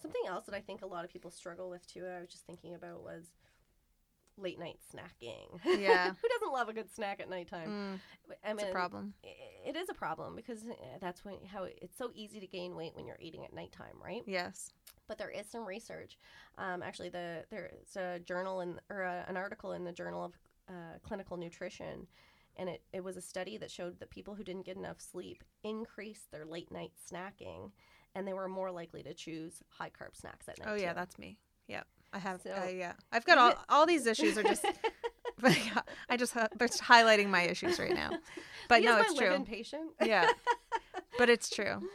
Something 0.00 0.22
else 0.28 0.44
that 0.44 0.54
I 0.54 0.60
think 0.60 0.82
a 0.82 0.86
lot 0.86 1.04
of 1.04 1.10
people 1.10 1.30
struggle 1.30 1.68
with 1.68 1.84
too, 1.86 2.06
I 2.06 2.20
was 2.20 2.28
just 2.30 2.46
thinking 2.46 2.74
about 2.74 3.02
was 3.02 3.32
late 4.38 4.58
night 4.58 4.78
snacking. 4.94 5.58
Yeah. 5.64 6.12
Who 6.22 6.28
doesn't 6.28 6.52
love 6.52 6.68
a 6.68 6.72
good 6.72 6.90
snack 6.94 7.20
at 7.20 7.28
nighttime? 7.28 7.98
mm, 8.28 8.34
I 8.44 8.52
it's 8.52 8.62
a 8.62 8.66
problem. 8.66 9.14
It 9.66 9.76
is 9.76 9.88
a 9.88 9.94
problem 9.94 10.36
because 10.36 10.62
uh, 10.64 10.74
that's 11.00 11.24
when 11.24 11.36
how 11.52 11.64
it- 11.64 11.78
it's 11.82 11.96
so 11.98 12.10
easy 12.14 12.40
to 12.40 12.46
gain 12.46 12.74
weight 12.74 12.94
when 12.94 13.06
you're 13.06 13.18
eating 13.20 13.44
at 13.44 13.52
nighttime, 13.52 13.96
right? 14.02 14.22
Yes. 14.26 14.70
But 15.06 15.18
there 15.18 15.30
is 15.30 15.46
some 15.50 15.64
research. 15.66 16.18
Um, 16.58 16.82
actually, 16.82 17.08
the 17.08 17.44
there's 17.50 17.96
a 17.96 18.18
journal 18.20 18.60
in 18.60 18.80
or 18.90 19.02
a, 19.02 19.24
an 19.28 19.36
article 19.36 19.72
in 19.72 19.84
the 19.84 19.92
Journal 19.92 20.24
of 20.24 20.32
uh, 20.68 20.98
Clinical 21.02 21.36
Nutrition, 21.36 22.06
and 22.56 22.68
it, 22.68 22.82
it 22.92 23.02
was 23.02 23.16
a 23.16 23.22
study 23.22 23.56
that 23.58 23.70
showed 23.70 23.98
that 24.00 24.10
people 24.10 24.34
who 24.34 24.44
didn't 24.44 24.66
get 24.66 24.76
enough 24.76 25.00
sleep 25.00 25.42
increased 25.64 26.30
their 26.30 26.44
late 26.44 26.70
night 26.70 26.92
snacking, 27.10 27.70
and 28.14 28.26
they 28.28 28.34
were 28.34 28.48
more 28.48 28.70
likely 28.70 29.02
to 29.02 29.14
choose 29.14 29.62
high 29.70 29.90
carb 29.90 30.14
snacks 30.14 30.48
at 30.48 30.58
night. 30.58 30.68
Oh 30.70 30.74
yeah, 30.74 30.90
too. 30.90 30.96
that's 30.96 31.18
me. 31.18 31.38
I 32.12 32.18
have 32.18 32.40
So- 32.42 32.50
I, 32.52 32.70
yeah. 32.70 32.92
I've 33.12 33.24
got 33.24 33.38
all 33.38 33.54
all 33.68 33.86
these 33.86 34.06
issues 34.06 34.36
are 34.38 34.42
just 34.42 34.64
but 35.40 35.56
yeah, 35.66 35.80
I 36.08 36.16
just 36.16 36.34
they're 36.34 36.68
just 36.68 36.82
highlighting 36.82 37.28
my 37.28 37.42
issues 37.42 37.78
right 37.78 37.94
now. 37.94 38.10
But 38.68 38.82
no, 38.82 38.98
it's 39.00 39.14
true. 39.14 39.42
patient. 39.46 39.92
yeah 40.04 40.28
but 41.16 41.30
it's 41.30 41.48
true 41.48 41.88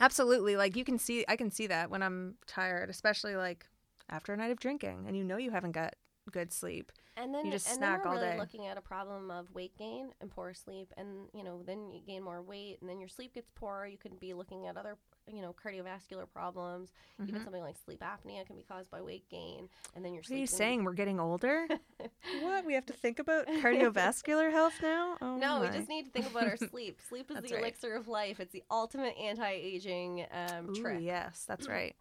absolutely 0.00 0.56
like 0.56 0.74
you 0.76 0.84
can 0.84 0.98
see 0.98 1.24
i 1.28 1.36
can 1.36 1.48
see 1.50 1.68
that 1.68 1.90
when 1.90 2.02
i'm 2.02 2.34
tired 2.46 2.90
especially 2.90 3.36
like 3.36 3.68
after 4.10 4.32
a 4.32 4.36
night 4.36 4.50
of 4.50 4.58
drinking 4.58 5.04
and 5.06 5.16
you 5.16 5.22
know 5.22 5.36
you 5.36 5.52
haven't 5.52 5.72
got 5.72 5.94
good 6.32 6.52
sleep 6.52 6.90
And 7.16 7.32
then 7.34 7.46
You 7.46 7.52
just 7.52 7.68
and 7.68 7.76
snack 7.78 8.02
then 8.02 8.08
all 8.12 8.18
really 8.18 8.32
day. 8.32 8.38
looking 8.38 8.66
at 8.66 8.76
a 8.76 8.80
problem 8.80 9.30
of 9.30 9.46
weight 9.54 9.76
gain 9.78 10.10
and 10.20 10.30
poor 10.30 10.54
sleep, 10.54 10.92
and 10.96 11.28
you 11.34 11.44
know 11.44 11.62
then 11.66 11.90
you 11.92 12.00
gain 12.06 12.22
more 12.22 12.40
weight, 12.42 12.78
and 12.80 12.88
then 12.88 12.98
your 13.00 13.08
sleep 13.08 13.34
gets 13.34 13.50
poorer. 13.54 13.86
You 13.86 13.98
could 13.98 14.18
be 14.18 14.32
looking 14.32 14.66
at 14.66 14.76
other 14.76 14.96
you 15.30 15.40
know 15.42 15.54
cardiovascular 15.54 16.26
problems. 16.32 16.90
Even 17.22 17.40
Mhm. 17.40 17.44
something 17.44 17.62
like 17.62 17.76
sleep 17.84 18.00
apnea 18.02 18.44
can 18.46 18.56
be 18.56 18.62
caused 18.62 18.90
by 18.90 19.00
weight 19.00 19.28
gain, 19.30 19.68
and 19.94 20.04
then 20.04 20.12
your 20.14 20.22
what 20.22 20.30
are 20.32 20.38
you 20.38 20.46
saying 20.46 20.84
we're 20.84 20.92
getting 20.94 21.20
older 21.20 21.66
what 22.42 22.64
we 22.64 22.74
have 22.74 22.86
to 22.86 22.92
think 22.92 23.18
about 23.18 23.46
cardiovascular 23.62 24.50
health 24.50 24.74
now 24.82 25.16
oh 25.20 25.36
No, 25.36 25.60
we 25.60 25.68
just 25.68 25.88
need 25.88 26.06
to 26.06 26.10
think 26.10 26.26
about 26.26 26.46
our 26.48 26.56
sleep. 26.70 26.98
Sleep 27.08 27.30
is 27.30 27.36
the 27.42 27.54
right. 27.54 27.58
elixir 27.62 27.94
of 27.94 28.08
life. 28.08 28.40
It's 28.40 28.52
the 28.52 28.64
ultimate 28.70 29.14
anti-aging 29.18 30.26
um, 30.32 30.70
Ooh, 30.70 30.74
trick. 30.74 30.98
yes 31.02 31.44
that's 31.46 31.68
right 31.76 31.94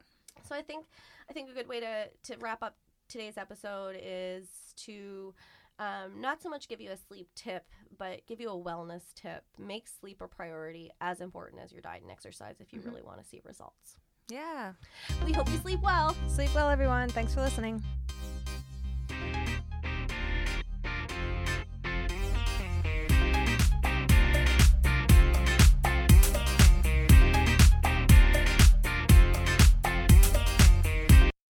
So 0.44 0.56
I 0.56 0.62
think 0.62 0.86
I 1.30 1.34
think 1.34 1.50
a 1.50 1.54
good 1.54 1.68
way 1.68 1.80
to 1.80 2.08
to 2.24 2.38
wrap 2.40 2.64
up 2.64 2.76
today's 3.08 3.38
episode 3.38 3.98
is 4.02 4.48
to 4.78 5.34
um, 5.82 6.22
not 6.22 6.42
so 6.42 6.50
much 6.50 6.68
give 6.68 6.80
you 6.80 6.92
a 6.92 6.98
sleep 6.98 7.28
tip, 7.36 7.66
but 7.98 8.26
give 8.28 8.40
you 8.40 8.50
a 8.50 8.54
wellness 8.68 9.02
tip. 9.16 9.44
Make 9.58 9.88
sleep 9.88 10.22
a 10.22 10.28
priority 10.28 10.92
as 11.02 11.22
important 11.22 11.62
as 11.64 11.72
your 11.72 11.82
diet 11.82 12.04
and 12.04 12.12
exercise 12.12 12.56
if 12.60 12.72
you 12.72 12.80
Mhm. 12.80 12.86
really 12.86 13.02
want 13.02 13.20
to 13.22 13.26
see 13.28 13.42
results. 13.44 13.96
yeah 14.30 14.74
We 15.26 15.34
hope 15.34 15.50
you 15.50 15.58
sleep 15.58 15.82
well. 15.82 16.16
sleep 16.30 16.54
well 16.56 16.70
everyone 16.70 17.10
thanks 17.10 17.34
for 17.34 17.42
listening 17.42 17.84